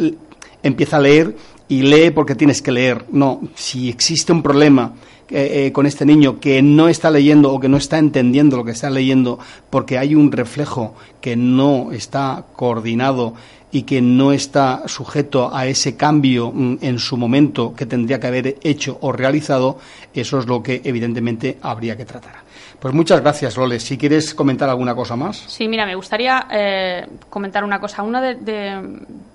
empieza 0.64 0.98
a 0.98 1.02
leer 1.02 1.36
y 1.68 1.82
lee 1.82 2.12
porque 2.12 2.36
tienes 2.36 2.62
que 2.62 2.72
leer. 2.72 3.06
No, 3.12 3.42
si 3.56 3.90
existe 3.90 4.32
un 4.32 4.42
problema 4.42 4.94
eh, 5.30 5.72
con 5.74 5.86
este 5.86 6.06
niño 6.06 6.40
que 6.40 6.62
no 6.62 6.88
está 6.88 7.10
leyendo 7.10 7.52
o 7.52 7.60
que 7.60 7.68
no 7.68 7.78
está 7.78 7.98
entendiendo 7.98 8.58
lo 8.58 8.64
que 8.64 8.72
está 8.72 8.90
leyendo 8.90 9.40
porque 9.70 9.98
hay 9.98 10.14
un 10.14 10.32
reflejo 10.32 10.94
que 11.20 11.36
no 11.36 11.92
está 11.92 12.46
coordinado 12.56 13.34
y 13.72 13.84
que 13.84 14.02
no 14.02 14.32
está 14.32 14.84
sujeto 14.88 15.54
a 15.54 15.66
ese 15.66 15.98
cambio 15.98 16.52
mm, 16.54 16.78
en 16.82 17.00
su 17.00 17.18
momento 17.18 17.74
que 17.76 17.86
tendría 17.86 18.20
que 18.20 18.28
haber 18.28 18.56
hecho 18.64 18.98
o 19.02 19.12
realizado, 19.12 19.80
eso 20.14 20.40
es 20.40 20.46
lo 20.46 20.64
que 20.64 20.82
evidentemente 20.84 21.58
habría 21.62 21.98
que 21.98 22.06
tratar. 22.06 22.36
Pues 22.80 22.94
muchas 22.94 23.22
gracias, 23.22 23.58
Loles. 23.58 23.84
Si 23.84 23.98
quieres 23.98 24.34
comentar 24.36 24.70
alguna 24.70 24.94
cosa 24.94 25.16
más. 25.16 25.44
Sí, 25.48 25.68
mira, 25.68 25.86
me 25.86 25.96
gustaría 25.96 26.46
eh, 26.52 27.08
comentar 27.30 27.64
una 27.64 27.80
cosa. 27.80 28.04
Una 28.04 28.22
de, 28.22 28.36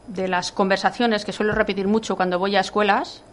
de 0.07 0.29
las 0.29 0.53
conversaciones 0.53 1.25
que 1.25 1.33
suelo 1.33 1.53
repetir 1.53 1.89
mucho 1.89 2.17
cuando 2.17 2.39
voy 2.39 2.55
a 2.57 2.61
escuelas 2.61 3.25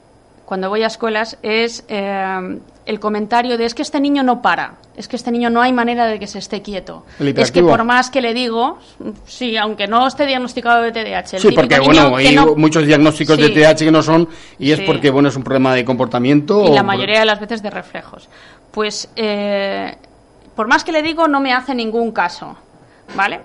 cuando 0.47 0.69
voy 0.69 0.81
a 0.81 0.87
escuelas 0.87 1.37
es 1.43 1.83
eh, 1.89 2.59
el 2.85 2.99
comentario 3.01 3.57
de 3.57 3.65
es 3.65 3.75
que 3.75 3.81
este 3.81 3.99
niño 3.99 4.23
no 4.23 4.41
para, 4.41 4.75
es 4.95 5.09
que 5.09 5.17
este 5.17 5.29
niño 5.29 5.49
no 5.49 5.61
hay 5.61 5.73
manera 5.73 6.05
de 6.05 6.19
que 6.19 6.25
se 6.25 6.39
esté 6.39 6.61
quieto. 6.61 7.03
Es 7.19 7.51
que 7.51 7.61
por 7.61 7.83
más 7.83 8.09
que 8.09 8.21
le 8.21 8.33
digo, 8.33 8.79
sí, 9.25 9.57
aunque 9.57 9.87
no 9.87 10.07
esté 10.07 10.25
diagnosticado 10.25 10.83
de 10.83 10.93
TDAH. 10.93 11.39
sí, 11.39 11.49
porque 11.53 11.81
bueno, 11.81 12.15
hay 12.15 12.33
muchos 12.55 12.85
diagnósticos 12.85 13.37
de 13.37 13.49
TDAH 13.49 13.79
que 13.79 13.91
no 13.91 14.01
son 14.01 14.29
y 14.57 14.71
es 14.71 14.79
porque 14.79 15.09
bueno 15.09 15.27
es 15.27 15.35
un 15.35 15.43
problema 15.43 15.75
de 15.75 15.83
comportamiento. 15.83 16.63
Y 16.65 16.73
la 16.73 16.83
mayoría 16.83 17.19
de 17.19 17.25
las 17.25 17.41
veces 17.41 17.61
de 17.61 17.69
reflejos. 17.69 18.29
Pues 18.71 19.09
eh, 19.17 19.97
por 20.55 20.69
más 20.69 20.85
que 20.85 20.93
le 20.93 21.01
digo 21.01 21.27
no 21.27 21.41
me 21.41 21.51
hace 21.51 21.75
ningún 21.75 22.13
caso, 22.13 22.55
¿vale? 23.17 23.41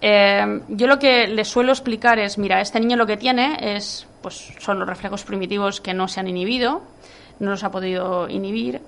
Eh, 0.00 0.60
yo 0.68 0.86
lo 0.86 0.98
que 0.98 1.26
le 1.26 1.44
suelo 1.44 1.72
explicar 1.72 2.18
es, 2.18 2.38
mira, 2.38 2.60
este 2.60 2.80
niño 2.80 2.96
lo 2.96 3.06
que 3.06 3.16
tiene 3.16 3.58
es, 3.76 4.06
pues 4.22 4.52
son 4.58 4.78
los 4.78 4.88
reflejos 4.88 5.24
primitivos 5.24 5.80
que 5.80 5.94
no 5.94 6.06
se 6.08 6.20
han 6.20 6.28
inhibido, 6.28 6.82
no 7.40 7.50
los 7.50 7.64
ha 7.64 7.70
podido 7.70 8.28
inhibir. 8.28 8.80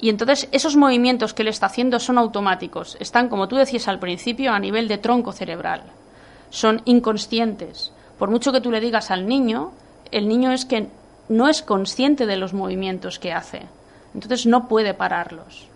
Y 0.00 0.08
entonces 0.08 0.48
esos 0.52 0.76
movimientos 0.76 1.34
que 1.34 1.42
él 1.42 1.48
está 1.48 1.66
haciendo 1.66 1.98
son 1.98 2.18
automáticos, 2.18 2.96
están, 3.00 3.28
como 3.28 3.48
tú 3.48 3.56
decías 3.56 3.88
al 3.88 3.98
principio, 3.98 4.52
a 4.52 4.58
nivel 4.58 4.88
de 4.88 4.98
tronco 4.98 5.32
cerebral. 5.32 5.82
Son 6.50 6.82
inconscientes. 6.84 7.92
Por 8.18 8.30
mucho 8.30 8.52
que 8.52 8.60
tú 8.60 8.70
le 8.70 8.80
digas 8.80 9.10
al 9.10 9.26
niño, 9.26 9.72
el 10.10 10.28
niño 10.28 10.52
es 10.52 10.64
que 10.64 10.88
no 11.28 11.48
es 11.48 11.62
consciente 11.62 12.26
de 12.26 12.36
los 12.36 12.52
movimientos 12.52 13.18
que 13.18 13.32
hace. 13.32 13.62
Entonces 14.14 14.46
no 14.46 14.68
puede 14.68 14.94
pararlos 14.94 15.71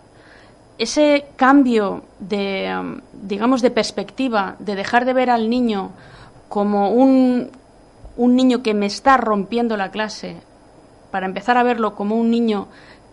ese 0.77 1.25
cambio 1.35 2.03
de, 2.19 2.75
um, 2.79 3.01
digamos, 3.13 3.61
de 3.61 3.71
perspectiva, 3.71 4.55
de 4.59 4.75
dejar 4.75 5.05
de 5.05 5.13
ver 5.13 5.29
al 5.29 5.49
niño 5.49 5.91
como 6.49 6.91
un, 6.91 7.49
un 8.15 8.35
niño 8.35 8.61
que 8.63 8.73
me 8.73 8.85
está 8.85 9.17
rompiendo 9.17 9.77
la 9.77 9.91
clase, 9.91 10.37
para 11.11 11.25
empezar 11.25 11.57
a 11.57 11.63
verlo 11.63 11.95
como 11.95 12.15
un 12.15 12.29
niño 12.29 12.67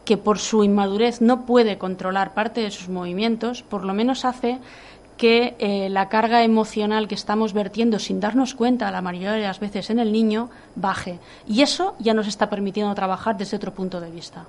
que 0.05 0.17
por 0.17 0.39
su 0.39 0.65
inmadurez 0.65 1.21
no 1.21 1.47
puede 1.47 1.79
controlar 1.79 2.35
parte 2.35 2.61
de 2.61 2.71
sus 2.71 2.89
movimientos, 2.89 3.63
por 3.63 3.85
lo 3.85 3.95
menos 3.95 4.25
hace 4.25 4.59
que 5.17 5.55
eh, 5.59 5.89
la 5.91 6.09
carga 6.09 6.43
emocional 6.43 7.09
que 7.09 7.15
estamos 7.15 7.53
vertiendo 7.53 7.99
sin 7.99 8.21
darnos 8.21 8.55
cuenta 8.55 8.91
la 8.91 9.01
mayoría 9.01 9.33
de 9.33 9.43
las 9.43 9.61
veces 9.61 9.89
en 9.91 10.01
el 10.01 10.13
niño 10.13 10.51
baje. 10.75 11.21
Y 11.47 11.63
eso 11.63 11.95
ya 12.01 12.15
nos 12.15 12.27
está 12.27 12.51
permitiendo 12.51 12.95
trabajar 12.95 13.37
desde 13.37 13.57
otro 13.57 13.73
punto 13.73 14.01
de 14.01 14.11
vista 14.11 14.45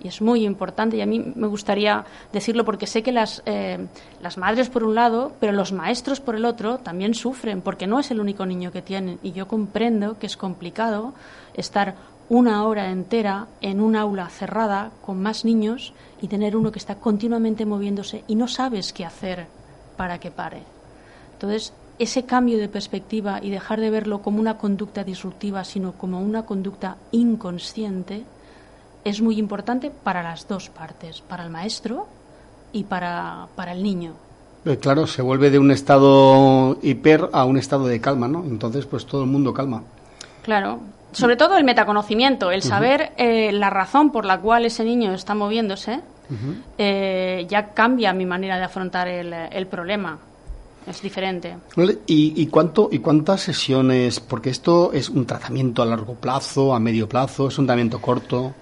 y 0.00 0.08
es 0.08 0.20
muy 0.20 0.44
importante 0.44 0.96
y 0.96 1.00
a 1.00 1.06
mí 1.06 1.32
me 1.34 1.46
gustaría 1.46 2.04
decirlo 2.32 2.64
porque 2.64 2.86
sé 2.86 3.02
que 3.02 3.12
las, 3.12 3.42
eh, 3.46 3.86
las 4.22 4.38
madres 4.38 4.68
por 4.68 4.84
un 4.84 4.94
lado, 4.94 5.32
pero 5.40 5.52
los 5.52 5.72
maestros 5.72 6.20
por 6.20 6.36
el 6.36 6.44
otro 6.44 6.78
también 6.78 7.14
sufren 7.14 7.62
porque 7.62 7.86
no 7.86 8.00
es 8.00 8.10
el 8.10 8.20
único 8.20 8.46
niño 8.46 8.72
que 8.72 8.82
tienen 8.82 9.18
y 9.22 9.32
yo 9.32 9.48
comprendo 9.48 10.18
que 10.18 10.26
es 10.26 10.36
complicado 10.36 11.14
estar 11.54 11.94
una 12.28 12.64
hora 12.64 12.90
entera 12.90 13.46
en 13.60 13.80
un 13.80 13.96
aula 13.96 14.28
cerrada 14.28 14.90
con 15.04 15.22
más 15.22 15.44
niños 15.44 15.92
y 16.20 16.28
tener 16.28 16.56
uno 16.56 16.72
que 16.72 16.78
está 16.78 16.96
continuamente 16.96 17.66
moviéndose 17.66 18.24
y 18.26 18.34
no 18.34 18.48
sabes 18.48 18.92
qué 18.92 19.04
hacer 19.04 19.46
para 19.96 20.18
que 20.18 20.30
pare. 20.30 20.62
Entonces, 21.34 21.72
ese 21.98 22.24
cambio 22.24 22.58
de 22.58 22.68
perspectiva 22.68 23.40
y 23.42 23.50
dejar 23.50 23.80
de 23.80 23.90
verlo 23.90 24.20
como 24.22 24.40
una 24.40 24.58
conducta 24.58 25.04
disruptiva, 25.04 25.64
sino 25.64 25.92
como 25.92 26.20
una 26.20 26.44
conducta 26.44 26.96
inconsciente, 27.12 28.24
es 29.06 29.22
muy 29.22 29.38
importante 29.38 29.90
para 29.90 30.20
las 30.20 30.48
dos 30.48 30.68
partes, 30.68 31.20
para 31.20 31.44
el 31.44 31.50
maestro 31.50 32.08
y 32.72 32.82
para, 32.82 33.46
para 33.54 33.70
el 33.70 33.82
niño. 33.82 34.14
Eh, 34.64 34.78
claro, 34.78 35.06
se 35.06 35.22
vuelve 35.22 35.48
de 35.50 35.60
un 35.60 35.70
estado 35.70 36.76
hiper 36.82 37.30
a 37.32 37.44
un 37.44 37.56
estado 37.56 37.86
de 37.86 38.00
calma, 38.00 38.26
¿no? 38.26 38.42
Entonces, 38.44 38.84
pues 38.84 39.06
todo 39.06 39.22
el 39.22 39.30
mundo 39.30 39.54
calma. 39.54 39.84
Claro, 40.42 40.80
sobre 41.12 41.36
todo 41.36 41.56
el 41.56 41.62
metaconocimiento, 41.62 42.50
el 42.50 42.62
saber 42.62 43.12
eh, 43.16 43.52
la 43.52 43.70
razón 43.70 44.10
por 44.10 44.24
la 44.24 44.40
cual 44.40 44.64
ese 44.64 44.82
niño 44.82 45.14
está 45.14 45.36
moviéndose, 45.36 46.00
eh, 46.76 47.46
ya 47.48 47.74
cambia 47.74 48.12
mi 48.12 48.26
manera 48.26 48.58
de 48.58 48.64
afrontar 48.64 49.06
el, 49.06 49.32
el 49.32 49.66
problema. 49.68 50.18
Es 50.84 51.00
diferente. 51.02 51.56
¿Y, 52.06 52.40
y, 52.40 52.46
cuánto, 52.46 52.88
¿Y 52.92 53.00
cuántas 53.00 53.40
sesiones? 53.40 54.20
Porque 54.20 54.50
esto 54.50 54.92
es 54.92 55.08
un 55.08 55.26
tratamiento 55.26 55.82
a 55.82 55.86
largo 55.86 56.14
plazo, 56.14 56.74
a 56.74 56.80
medio 56.80 57.08
plazo, 57.08 57.48
es 57.48 57.58
un 57.58 57.66
tratamiento 57.66 58.00
corto. 58.00 58.54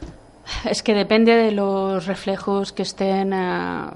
Es 0.64 0.83
que 0.83 0.94
depende 0.94 1.33
de 1.33 1.52
los 1.52 2.07
reflejos 2.07 2.72
que 2.72 2.83
estén, 2.83 3.33
eh, 3.33 3.90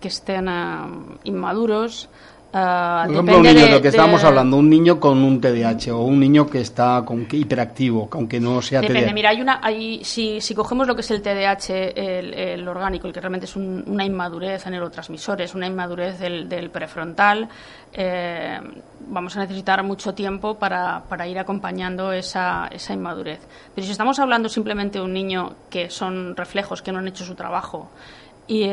que 0.00 0.08
estén 0.08 0.48
eh, 0.48 1.22
inmaduros. 1.24 2.08
Uh, 2.50 3.04
Por 3.04 3.12
ejemplo, 3.12 3.36
un 3.36 3.42
niño 3.42 3.60
de, 3.60 3.70
lo 3.72 3.82
que 3.82 3.88
estábamos 3.88 4.24
hablando, 4.24 4.56
un 4.56 4.70
niño 4.70 4.98
con 4.98 5.22
un 5.22 5.38
TDAH 5.38 5.92
o 5.92 6.04
un 6.04 6.18
niño 6.18 6.48
que 6.48 6.62
está 6.62 7.02
con 7.04 7.26
hiperactivo, 7.30 8.08
aunque 8.12 8.40
no 8.40 8.62
sea 8.62 8.80
Depende, 8.80 9.12
mira, 9.12 9.28
hay 9.28 9.42
una, 9.42 9.60
hay, 9.62 10.02
si, 10.02 10.40
si 10.40 10.54
cogemos 10.54 10.86
lo 10.86 10.94
que 10.94 11.02
es 11.02 11.10
el 11.10 11.20
TDAH, 11.20 11.92
el, 11.94 12.66
orgánico, 12.66 13.06
el 13.06 13.12
que 13.12 13.20
realmente 13.20 13.44
es 13.44 13.54
una 13.54 14.02
inmadurez 14.02 14.64
en 14.64 14.72
neurotransmisores, 14.72 15.54
una 15.54 15.66
inmadurez 15.66 16.18
del, 16.18 16.48
del 16.48 16.70
prefrontal, 16.70 17.50
eh, 17.92 18.58
vamos 19.08 19.36
a 19.36 19.40
necesitar 19.40 19.82
mucho 19.82 20.14
tiempo 20.14 20.54
para, 20.54 21.02
para 21.06 21.28
ir 21.28 21.38
acompañando 21.38 22.12
esa, 22.12 22.68
esa 22.72 22.94
inmadurez. 22.94 23.40
Pero 23.74 23.84
si 23.84 23.92
estamos 23.92 24.18
hablando 24.20 24.48
simplemente 24.48 24.98
de 25.00 25.04
un 25.04 25.12
niño 25.12 25.52
que 25.68 25.90
son 25.90 26.34
reflejos 26.34 26.80
que 26.80 26.92
no 26.92 27.00
han 27.00 27.08
hecho 27.08 27.26
su 27.26 27.34
trabajo 27.34 27.90
y, 28.46 28.64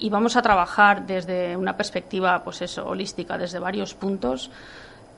y 0.00 0.08
vamos 0.08 0.36
a 0.36 0.42
trabajar 0.42 1.06
desde 1.06 1.56
una 1.56 1.76
perspectiva, 1.76 2.42
pues 2.42 2.62
eso, 2.62 2.86
holística, 2.86 3.36
desde 3.38 3.58
varios 3.58 3.94
puntos, 3.94 4.50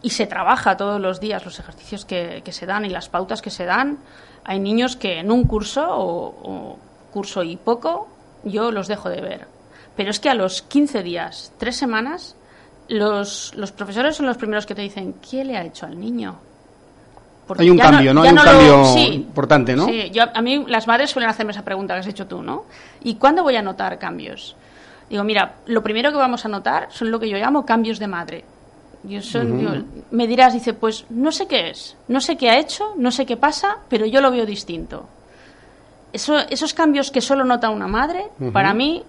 y 0.03 0.11
se 0.11 0.27
trabaja 0.27 0.77
todos 0.77 1.01
los 1.01 1.21
días 1.21 1.45
los 1.45 1.59
ejercicios 1.61 2.05
que, 2.05 2.43
se 2.51 2.67
dan 2.67 2.85
y 2.85 2.89
las 2.89 3.09
pautas 3.09 3.41
que 3.41 3.51
se 3.51 3.65
dan. 3.65 3.99
Hay 4.45 4.59
niños 4.59 4.97
que 4.97 5.21
en 5.21 5.31
un 5.31 5.45
curso 5.45 5.87
o, 5.89 6.79
curso 7.13 7.45
y 7.45 7.57
poco 7.57 8.09
yo 8.43 8.73
los 8.73 8.89
dejo 8.89 9.09
de 9.09 9.21
ver. 9.21 9.47
Pero 9.97 10.11
es 10.11 10.19
que 10.19 10.29
a 10.29 10.35
los 10.35 10.63
15 10.63 11.03
días, 11.05 11.53
tres 11.59 11.77
semanas, 11.77 12.35
los, 12.89 13.55
los 13.55 13.71
profesores 13.71 14.17
son 14.17 14.27
los 14.27 14.37
primeros 14.37 14.67
que 14.67 14.75
te 14.75 14.83
dicen, 14.83 15.15
¿qué 15.31 15.45
le 15.45 15.57
ha 15.57 15.65
hecho 15.65 15.87
al 15.87 16.01
niño? 16.01 16.41
hay 17.59 17.71
un 17.71 17.79
cambio, 17.79 18.15
¿no? 18.15 18.23
Hay 18.23 18.31
un 18.31 18.37
cambio 18.37 18.99
importante, 19.13 19.77
¿no? 19.77 19.87
Sí, 19.87 20.11
yo, 20.11 20.25
a 20.33 20.41
mí 20.41 20.65
las 20.67 20.87
madres 20.87 21.11
suelen 21.11 21.29
hacerme 21.29 21.53
esa 21.53 21.63
pregunta 21.63 21.95
que 21.95 22.01
has 22.01 22.07
hecho 22.07 22.27
tú, 22.27 22.43
¿no? 22.43 22.65
¿Y 23.03 23.17
cuándo 23.17 23.43
voy 23.43 23.57
a 23.57 23.63
notar 23.63 23.99
cambios? 23.99 24.57
Digo, 25.11 25.25
mira, 25.25 25.57
lo 25.67 25.83
primero 25.83 26.11
que 26.11 26.17
vamos 26.17 26.45
a 26.45 26.49
notar 26.49 26.89
son 26.91 27.11
lo 27.11 27.21
que 27.21 27.29
yo 27.29 27.37
llamo 27.37 27.67
cambios 27.67 27.99
de 27.99 28.07
madre. 28.07 28.45
Yo 29.05 29.21
me 30.13 30.27
dirás, 30.29 30.53
dice, 30.53 30.75
pues 30.75 31.07
no 31.11 31.33
sé 31.33 31.47
qué 31.49 31.71
es, 31.71 31.97
no 32.07 32.21
sé 32.21 32.37
qué 32.37 32.51
ha 32.51 32.59
hecho, 32.59 32.95
no 32.97 33.11
sé 33.11 33.27
qué 33.27 33.37
pasa, 33.37 33.79
pero 33.89 34.07
yo 34.07 34.21
lo 34.21 34.31
veo 34.31 34.47
distinto. 34.47 35.09
Eso, 36.13 36.39
esos 36.39 36.73
cambios 36.73 37.11
que 37.11 37.21
solo 37.21 37.45
nota 37.45 37.71
una 37.71 37.89
madre, 37.89 38.27
para 38.53 38.75
mí, 38.75 39.03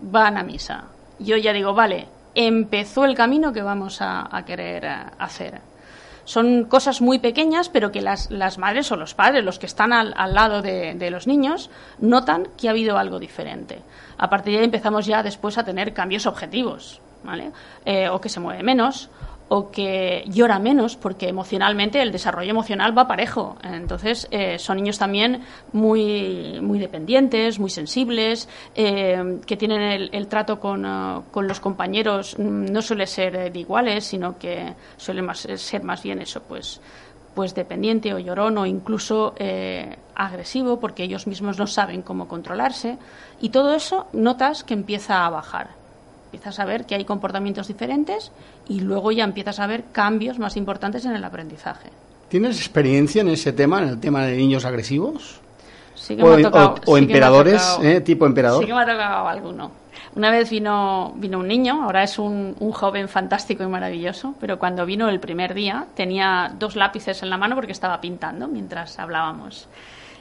van 0.00 0.36
a 0.36 0.44
misa. 0.44 0.84
Yo 1.18 1.36
ya 1.36 1.52
digo, 1.52 1.74
vale, 1.74 2.06
empezó 2.34 3.04
el 3.04 3.14
camino 3.14 3.52
que 3.52 3.62
vamos 3.62 3.98
a, 4.00 4.42
querer 4.46 4.84
eh, 4.84 4.96
hacer. 5.18 5.60
Son 6.24 6.64
cosas 6.64 7.00
muy 7.00 7.18
pequeñas, 7.18 7.68
pero 7.68 7.92
que 7.92 8.00
las, 8.00 8.30
las 8.30 8.58
madres 8.58 8.90
o 8.92 8.96
los 8.96 9.14
padres, 9.14 9.44
los 9.44 9.58
que 9.58 9.66
están 9.66 9.92
al, 9.92 10.34
lado 10.34 10.62
de, 10.62 10.94
de, 10.94 11.10
los 11.10 11.26
niños, 11.26 11.70
notan 11.98 12.48
que 12.56 12.68
ha 12.68 12.70
habido 12.70 12.98
algo 12.98 13.18
diferente. 13.18 13.82
A 14.16 14.30
partir 14.30 14.54
de 14.54 14.60
ahí 14.60 14.64
empezamos 14.64 15.06
ya 15.06 15.22
después 15.22 15.58
a 15.58 15.64
tener 15.64 15.92
cambios 15.92 16.26
objetivos. 16.26 17.00
Eh, 17.84 18.08
o 18.08 18.20
que 18.20 18.28
se 18.28 18.40
mueve 18.40 18.62
menos, 18.62 19.08
o 19.48 19.70
que 19.70 20.24
llora 20.26 20.58
menos, 20.58 20.96
porque 20.96 21.28
emocionalmente 21.28 22.00
el 22.00 22.12
desarrollo 22.12 22.50
emocional 22.50 22.96
va 22.96 23.06
parejo. 23.06 23.56
Entonces, 23.62 24.26
eh, 24.30 24.58
son 24.58 24.78
niños 24.78 24.98
también 24.98 25.42
muy, 25.72 26.58
muy 26.60 26.78
dependientes, 26.78 27.58
muy 27.58 27.70
sensibles, 27.70 28.48
eh, 28.74 29.40
que 29.46 29.56
tienen 29.56 30.08
el, 30.12 30.26
trato 30.28 30.58
con, 30.58 31.24
con, 31.30 31.46
los 31.46 31.60
compañeros, 31.60 32.38
mm, 32.38 32.72
no 32.72 32.82
suele 32.82 33.06
ser 33.06 33.54
iguales, 33.56 34.04
sino 34.04 34.38
que 34.38 34.74
suele 34.96 35.22
más, 35.22 35.46
ser 35.56 35.82
más 35.82 36.02
bien 36.02 36.20
eso, 36.20 36.42
pues 36.42 36.80
pues 37.34 37.52
dependiente 37.52 38.14
o 38.14 38.20
llorón 38.20 38.56
o 38.58 38.64
incluso 38.64 39.34
agresivo 40.14 40.78
porque 40.78 41.02
ellos 41.02 41.26
mismos 41.26 41.58
no 41.58 41.66
saben 41.66 42.00
cómo 42.02 42.28
controlarse 42.28 42.96
y 43.40 43.48
todo 43.48 43.74
eso 43.74 44.06
notas 44.12 44.62
que 44.62 44.74
empieza 44.74 45.26
a 45.26 45.30
bajar 45.30 45.83
empiezas 46.34 46.58
a 46.58 46.64
ver 46.64 46.84
que 46.84 46.96
hay 46.96 47.04
comportamientos 47.04 47.68
diferentes 47.68 48.32
y 48.68 48.80
luego 48.80 49.12
ya 49.12 49.22
empiezas 49.22 49.60
a 49.60 49.68
ver 49.68 49.84
cambios 49.92 50.40
más 50.40 50.56
importantes 50.56 51.04
en 51.04 51.14
el 51.14 51.22
aprendizaje. 51.22 51.90
¿Tienes 52.28 52.58
experiencia 52.58 53.20
en 53.20 53.28
ese 53.28 53.52
tema, 53.52 53.80
en 53.80 53.88
el 53.88 54.00
tema 54.00 54.26
de 54.26 54.36
niños 54.36 54.64
agresivos? 54.64 55.40
Sí 55.94 56.16
que 56.16 56.24
o, 56.24 56.26
me 56.26 56.40
ha 56.40 56.42
tocado, 56.42 56.74
o, 56.86 56.98
emperadores, 56.98 57.78
¿eh? 57.82 58.00
tipo 58.00 58.26
emperador. 58.26 58.62
Sí 58.62 58.66
que 58.66 58.74
me 58.74 58.82
ha 58.82 58.86
tocado 58.86 59.28
alguno. 59.28 59.70
Una 60.16 60.32
vez 60.32 60.50
vino, 60.50 61.12
vino 61.16 61.38
un 61.38 61.46
niño, 61.46 61.84
ahora 61.84 62.02
es 62.02 62.18
un, 62.18 62.56
un, 62.58 62.72
joven 62.72 63.08
fantástico 63.08 63.62
y 63.62 63.68
maravilloso, 63.68 64.34
pero 64.40 64.58
cuando 64.58 64.84
vino 64.84 65.08
el 65.08 65.20
primer 65.20 65.54
día 65.54 65.86
tenía 65.94 66.52
dos 66.58 66.74
lápices 66.74 67.22
en 67.22 67.30
la 67.30 67.36
mano 67.36 67.54
porque 67.54 67.72
estaba 67.72 68.00
pintando 68.00 68.48
mientras 68.48 68.98
hablábamos 68.98 69.68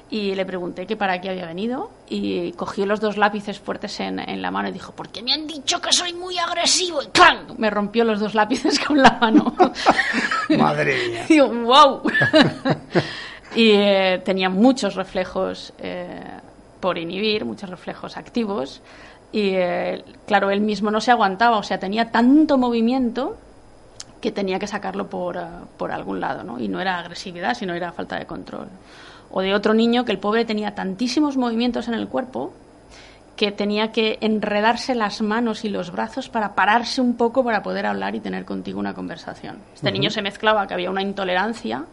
y 0.09 0.35
le 0.35 0.45
pregunté 0.45 0.85
que 0.85 0.95
para 0.95 1.19
qué 1.21 1.29
había 1.29 1.45
venido 1.45 1.89
y 2.07 2.51
cogió 2.53 2.85
los 2.85 2.99
dos 2.99 3.17
lápices 3.17 3.59
fuertes 3.59 3.99
en, 3.99 4.19
en 4.19 4.41
la 4.41 4.51
mano 4.51 4.69
y 4.69 4.71
dijo, 4.71 4.93
porque 4.95 5.23
me 5.23 5.33
han 5.33 5.47
dicho 5.47 5.81
que 5.81 5.91
soy 5.91 6.13
muy 6.13 6.37
agresivo 6.37 7.01
y 7.01 7.07
¡clang! 7.07 7.57
Me 7.57 7.69
rompió 7.69 8.03
los 8.03 8.19
dos 8.19 8.35
lápices 8.35 8.79
con 8.79 9.01
la 9.01 9.17
mano. 9.19 9.55
Madre 10.57 11.09
mía. 11.09 11.25
Digo, 11.29 11.47
wow. 11.47 12.01
y 13.55 13.71
eh, 13.71 14.21
tenía 14.23 14.49
muchos 14.49 14.95
reflejos 14.95 15.73
eh, 15.79 16.21
por 16.79 16.97
inhibir, 16.97 17.45
muchos 17.45 17.69
reflejos 17.69 18.17
activos 18.17 18.81
y 19.31 19.55
eh, 19.55 20.03
claro, 20.27 20.51
él 20.51 20.61
mismo 20.61 20.91
no 20.91 21.01
se 21.01 21.09
aguantaba, 21.09 21.57
o 21.57 21.63
sea, 21.63 21.79
tenía 21.79 22.11
tanto 22.11 22.59
movimiento 22.59 23.37
que 24.21 24.31
tenía 24.31 24.59
que 24.59 24.67
sacarlo 24.67 25.09
por, 25.09 25.39
por 25.75 25.91
algún 25.91 26.19
lado, 26.19 26.43
¿no? 26.43 26.59
Y 26.59 26.67
no 26.67 26.79
era 26.79 26.99
agresividad, 26.99 27.55
sino 27.55 27.73
era 27.73 27.91
falta 27.91 28.19
de 28.19 28.27
control 28.27 28.67
o 29.33 29.41
de 29.41 29.53
otro 29.53 29.73
niño 29.73 30.05
que 30.05 30.11
el 30.11 30.19
pobre 30.19 30.45
tenía 30.45 30.75
tantísimos 30.75 31.37
movimientos 31.37 31.87
en 31.87 31.95
el 31.95 32.07
cuerpo 32.07 32.53
que 33.35 33.51
tenía 33.51 33.91
que 33.91 34.19
enredarse 34.21 34.93
las 34.93 35.23
manos 35.23 35.65
y 35.65 35.69
los 35.69 35.91
brazos 35.91 36.29
para 36.29 36.53
pararse 36.53 37.01
un 37.01 37.17
poco 37.17 37.43
para 37.43 37.63
poder 37.63 37.87
hablar 37.87 38.13
y 38.13 38.19
tener 38.19 38.45
contigo 38.45 38.79
una 38.79 38.93
conversación. 38.93 39.57
Este 39.73 39.91
niño 39.91 40.11
se 40.11 40.21
mezclaba 40.21 40.67
que 40.67 40.75
había 40.75 40.91
una 40.91 41.01
intolerancia 41.01 41.83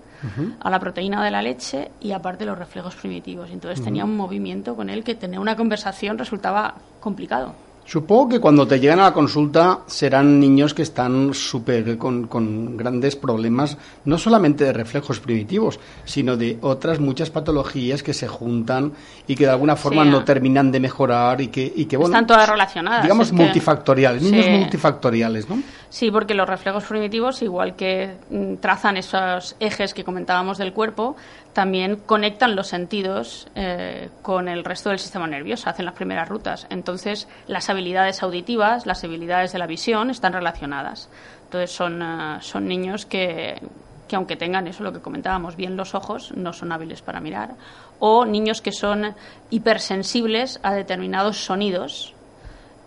a 0.60 0.68
la 0.70 0.78
proteína 0.78 1.24
de 1.24 1.30
la 1.30 1.40
leche 1.40 1.90
y 1.98 2.12
aparte 2.12 2.44
los 2.44 2.58
reflejos 2.58 2.94
primitivos. 2.94 3.48
Entonces 3.50 3.82
tenía 3.82 4.04
un 4.04 4.18
movimiento 4.18 4.76
con 4.76 4.90
él 4.90 5.02
que 5.02 5.14
tener 5.14 5.40
una 5.40 5.56
conversación 5.56 6.18
resultaba 6.18 6.74
complicado. 7.00 7.54
Supongo 7.90 8.28
que 8.28 8.38
cuando 8.38 8.68
te 8.68 8.78
llegan 8.78 9.00
a 9.00 9.06
la 9.06 9.12
consulta 9.12 9.80
serán 9.88 10.38
niños 10.38 10.74
que 10.74 10.82
están 10.82 11.34
súper 11.34 11.98
con, 11.98 12.28
con, 12.28 12.76
grandes 12.76 13.16
problemas, 13.16 13.76
no 14.04 14.16
solamente 14.16 14.62
de 14.62 14.72
reflejos 14.72 15.18
primitivos, 15.18 15.80
sino 16.04 16.36
de 16.36 16.56
otras 16.60 17.00
muchas 17.00 17.30
patologías 17.30 18.04
que 18.04 18.14
se 18.14 18.28
juntan 18.28 18.92
y 19.26 19.34
que 19.34 19.46
de 19.46 19.50
alguna 19.50 19.74
forma 19.74 20.04
no 20.04 20.22
terminan 20.22 20.70
de 20.70 20.78
mejorar 20.78 21.40
y 21.40 21.48
que, 21.48 21.72
y 21.74 21.86
que 21.86 21.96
bueno, 21.96 22.14
están 22.14 22.28
todas 22.28 22.48
relacionadas. 22.48 23.02
Digamos 23.02 23.32
multifactoriales, 23.32 24.22
niños 24.22 24.46
multifactoriales, 24.46 25.48
¿no? 25.48 25.60
Sí, 25.90 26.12
porque 26.12 26.34
los 26.34 26.48
reflejos 26.48 26.84
primitivos, 26.84 27.42
igual 27.42 27.74
que 27.74 28.16
mm, 28.30 28.54
trazan 28.56 28.96
esos 28.96 29.56
ejes 29.58 29.92
que 29.92 30.04
comentábamos 30.04 30.56
del 30.56 30.72
cuerpo, 30.72 31.16
también 31.52 31.96
conectan 31.96 32.54
los 32.54 32.68
sentidos 32.68 33.48
eh, 33.56 34.08
con 34.22 34.48
el 34.48 34.64
resto 34.64 34.90
del 34.90 35.00
sistema 35.00 35.26
nervioso, 35.26 35.68
hacen 35.68 35.84
las 35.84 35.94
primeras 35.96 36.28
rutas. 36.28 36.68
Entonces, 36.70 37.26
las 37.48 37.68
habilidades 37.70 38.22
auditivas, 38.22 38.86
las 38.86 39.02
habilidades 39.02 39.52
de 39.52 39.58
la 39.58 39.66
visión 39.66 40.10
están 40.10 40.32
relacionadas. 40.32 41.08
Entonces, 41.46 41.72
son, 41.72 42.00
eh, 42.00 42.38
son 42.40 42.68
niños 42.68 43.04
que, 43.04 43.60
que, 44.06 44.14
aunque 44.14 44.36
tengan 44.36 44.68
eso, 44.68 44.84
lo 44.84 44.92
que 44.92 45.00
comentábamos, 45.00 45.56
bien 45.56 45.76
los 45.76 45.96
ojos, 45.96 46.32
no 46.36 46.52
son 46.52 46.70
hábiles 46.70 47.02
para 47.02 47.18
mirar. 47.18 47.56
O 47.98 48.24
niños 48.24 48.62
que 48.62 48.70
son 48.70 49.16
hipersensibles 49.50 50.60
a 50.62 50.72
determinados 50.72 51.44
sonidos 51.44 52.14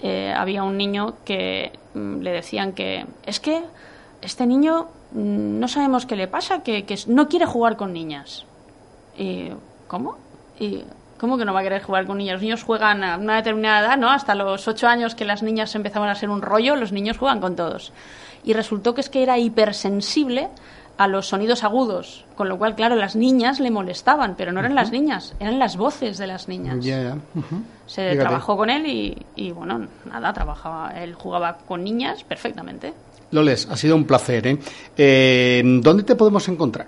eh, 0.05 0.33
había 0.35 0.63
un 0.63 0.75
niño 0.75 1.15
que 1.23 1.71
mm, 1.93 2.19
le 2.19 2.31
decían 2.33 2.73
que 2.73 3.05
es 3.25 3.39
que 3.39 3.63
este 4.21 4.45
niño 4.45 4.87
mm, 5.13 5.59
no 5.59 5.67
sabemos 5.69 6.05
qué 6.05 6.17
le 6.17 6.27
pasa, 6.27 6.61
que, 6.61 6.85
no 7.07 7.29
quiere 7.29 7.45
jugar 7.45 7.77
con 7.77 7.93
niñas. 7.93 8.45
Y, 9.17 9.47
¿Cómo? 9.87 10.17
Y, 10.59 10.83
¿Cómo 11.17 11.37
que 11.37 11.45
no 11.45 11.53
va 11.53 11.61
a 11.61 11.63
querer 11.63 11.81
jugar 11.81 12.05
con 12.05 12.17
niñas? 12.17 12.33
Los 12.33 12.41
niños 12.41 12.63
juegan 12.63 13.01
a 13.01 13.17
una 13.17 13.37
determinada 13.37 13.79
edad, 13.79 13.97
¿no? 13.97 14.09
Hasta 14.09 14.35
los 14.35 14.67
ocho 14.67 14.89
años 14.89 15.15
que 15.15 15.23
las 15.23 15.41
niñas 15.41 15.73
empezaban 15.73 16.09
a 16.09 16.15
ser 16.15 16.29
un 16.29 16.41
rollo, 16.41 16.75
los 16.75 16.91
niños 16.91 17.17
juegan 17.17 17.39
con 17.39 17.55
todos. 17.55 17.93
Y 18.43 18.51
resultó 18.51 18.93
que 18.93 18.99
es 18.99 19.09
que 19.09 19.23
era 19.23 19.37
hipersensible 19.37 20.49
a 20.97 21.07
los 21.07 21.27
sonidos 21.27 21.63
agudos, 21.63 22.25
con 22.35 22.49
lo 22.49 22.57
cual, 22.57 22.75
claro, 22.75 22.95
las 22.95 23.15
niñas 23.15 23.59
le 23.59 23.71
molestaban, 23.71 24.35
pero 24.35 24.51
no 24.51 24.59
eran 24.59 24.75
las 24.75 24.91
niñas, 24.91 25.33
eran 25.39 25.57
las 25.57 25.75
voces 25.75 26.17
de 26.17 26.27
las 26.27 26.47
niñas. 26.47 26.85
Se 27.87 28.15
trabajó 28.15 28.55
con 28.55 28.69
él 28.69 28.85
y, 29.35 29.51
bueno, 29.51 29.87
nada, 30.05 30.33
trabajaba, 30.33 30.91
él 31.01 31.15
jugaba 31.15 31.57
con 31.67 31.83
niñas 31.83 32.23
perfectamente. 32.23 32.93
Loles, 33.31 33.67
ha 33.69 33.75
sido 33.75 33.95
un 33.95 34.05
placer. 34.05 34.45
¿eh? 34.45 34.59
eh 34.95 35.63
dónde 35.81 36.03
te 36.03 36.15
podemos 36.15 36.47
encontrar? 36.47 36.85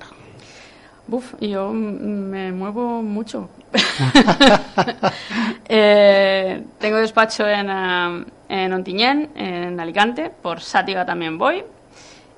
Buf, 1.07 1.33
yo 1.39 1.71
me 1.71 2.51
muevo 2.51 3.01
mucho. 3.01 3.49
Eh, 5.67 6.63
tengo 6.77 6.97
despacho 6.97 7.47
en, 7.47 7.71
uh, 7.71 8.23
en 8.47 8.71
Ontinyent, 8.71 9.31
en 9.35 9.79
Alicante, 9.79 10.29
por 10.29 10.61
Sátiga 10.61 11.03
también 11.03 11.39
voy, 11.39 11.63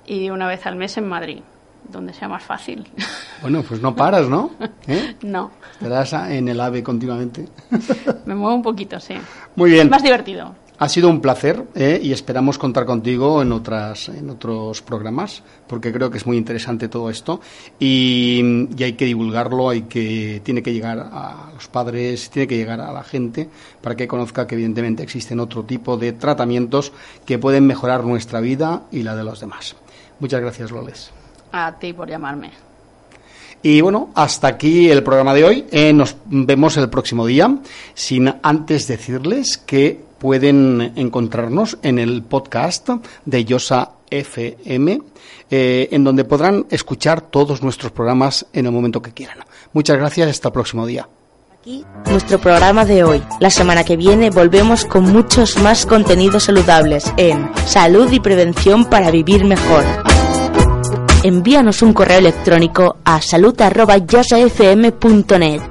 y 0.05 0.29
una 0.29 0.47
vez 0.47 0.65
al 0.65 0.77
mes 0.77 0.97
en 0.97 1.09
Madrid 1.09 1.41
donde 1.89 2.13
sea 2.13 2.27
más 2.27 2.43
fácil. 2.43 2.87
Bueno, 3.39 3.61
pues 3.61 3.79
no 3.79 3.95
paras, 3.95 4.27
¿no? 4.27 4.49
¿Eh? 4.87 5.15
No. 5.21 5.51
Estarás 5.73 6.11
en 6.31 6.47
el 6.47 6.59
AVE 6.59 6.81
continuamente. 6.81 7.47
Me 8.25 8.33
muevo 8.33 8.55
un 8.55 8.63
poquito, 8.63 8.99
sí. 8.99 9.13
Muy 9.55 9.69
bien. 9.69 9.85
Es 9.85 9.91
más 9.91 10.01
divertido. 10.01 10.55
Ha 10.79 10.89
sido 10.89 11.09
un 11.09 11.21
placer 11.21 11.63
¿eh? 11.73 11.99
y 12.03 12.11
esperamos 12.11 12.59
contar 12.59 12.85
contigo 12.85 13.41
en 13.41 13.51
otras 13.51 14.09
en 14.09 14.29
otros 14.29 14.83
programas 14.83 15.41
porque 15.65 15.91
creo 15.91 16.11
que 16.11 16.19
es 16.19 16.27
muy 16.27 16.37
interesante 16.37 16.87
todo 16.87 17.09
esto 17.09 17.41
y, 17.79 18.67
y, 18.77 18.83
hay 18.83 18.93
que 18.93 19.05
divulgarlo, 19.05 19.69
hay 19.69 19.83
que 19.83 20.39
tiene 20.43 20.61
que 20.61 20.73
llegar 20.73 20.99
a 20.99 21.49
los 21.51 21.67
padres, 21.67 22.29
tiene 22.29 22.47
que 22.47 22.57
llegar 22.57 22.79
a 22.79 22.91
la 22.91 23.03
gente 23.03 23.49
para 23.81 23.95
que 23.95 24.07
conozca 24.07 24.45
que 24.45 24.53
evidentemente 24.53 25.01
existen 25.01 25.39
otro 25.39 25.63
tipo 25.63 25.97
de 25.97 26.13
tratamientos 26.13 26.91
que 27.25 27.39
pueden 27.39 27.65
mejorar 27.65 28.03
nuestra 28.03 28.39
vida 28.39 28.83
y 28.91 29.01
la 29.01 29.15
de 29.15 29.23
los 29.23 29.39
demás. 29.39 29.75
Muchas 30.19 30.41
gracias, 30.41 30.69
Loles. 30.69 31.11
A 31.51 31.71
ti 31.79 31.93
por 31.93 32.09
llamarme. 32.09 32.51
Y 33.63 33.81
bueno, 33.81 34.11
hasta 34.15 34.47
aquí 34.47 34.89
el 34.89 35.03
programa 35.03 35.33
de 35.33 35.43
hoy. 35.43 35.65
Eh, 35.71 35.91
nos 35.93 36.15
vemos 36.25 36.77
el 36.77 36.89
próximo 36.89 37.25
día, 37.25 37.57
sin 37.93 38.33
antes 38.41 38.87
decirles 38.87 39.57
que 39.57 39.99
pueden 40.19 40.93
encontrarnos 40.95 41.77
en 41.81 41.99
el 41.99 42.23
podcast 42.23 42.89
de 43.25 43.45
Yosa 43.45 43.91
FM, 44.09 45.01
eh, 45.49 45.89
en 45.91 46.03
donde 46.03 46.23
podrán 46.23 46.65
escuchar 46.69 47.21
todos 47.21 47.61
nuestros 47.61 47.91
programas 47.91 48.45
en 48.53 48.65
el 48.65 48.71
momento 48.71 49.01
que 49.01 49.11
quieran. 49.11 49.39
Muchas 49.73 49.97
gracias, 49.97 50.29
hasta 50.29 50.49
el 50.49 50.53
próximo 50.53 50.85
día. 50.85 51.07
Aquí 51.59 51.83
nuestro 52.09 52.39
programa 52.39 52.85
de 52.85 53.03
hoy. 53.03 53.23
La 53.39 53.49
semana 53.49 53.83
que 53.83 53.97
viene 53.97 54.29
volvemos 54.29 54.85
con 54.85 55.11
muchos 55.11 55.57
más 55.57 55.85
contenidos 55.85 56.43
saludables 56.43 57.11
en 57.17 57.49
Salud 57.65 58.11
y 58.11 58.19
Prevención 58.19 58.85
para 58.85 59.11
Vivir 59.11 59.43
Mejor. 59.43 59.83
Envíanos 61.27 61.81
un 61.81 61.91
correo 61.91 62.19
electrónico 62.19 62.95
a 63.03 63.21
salud.yosafm.net 63.21 65.61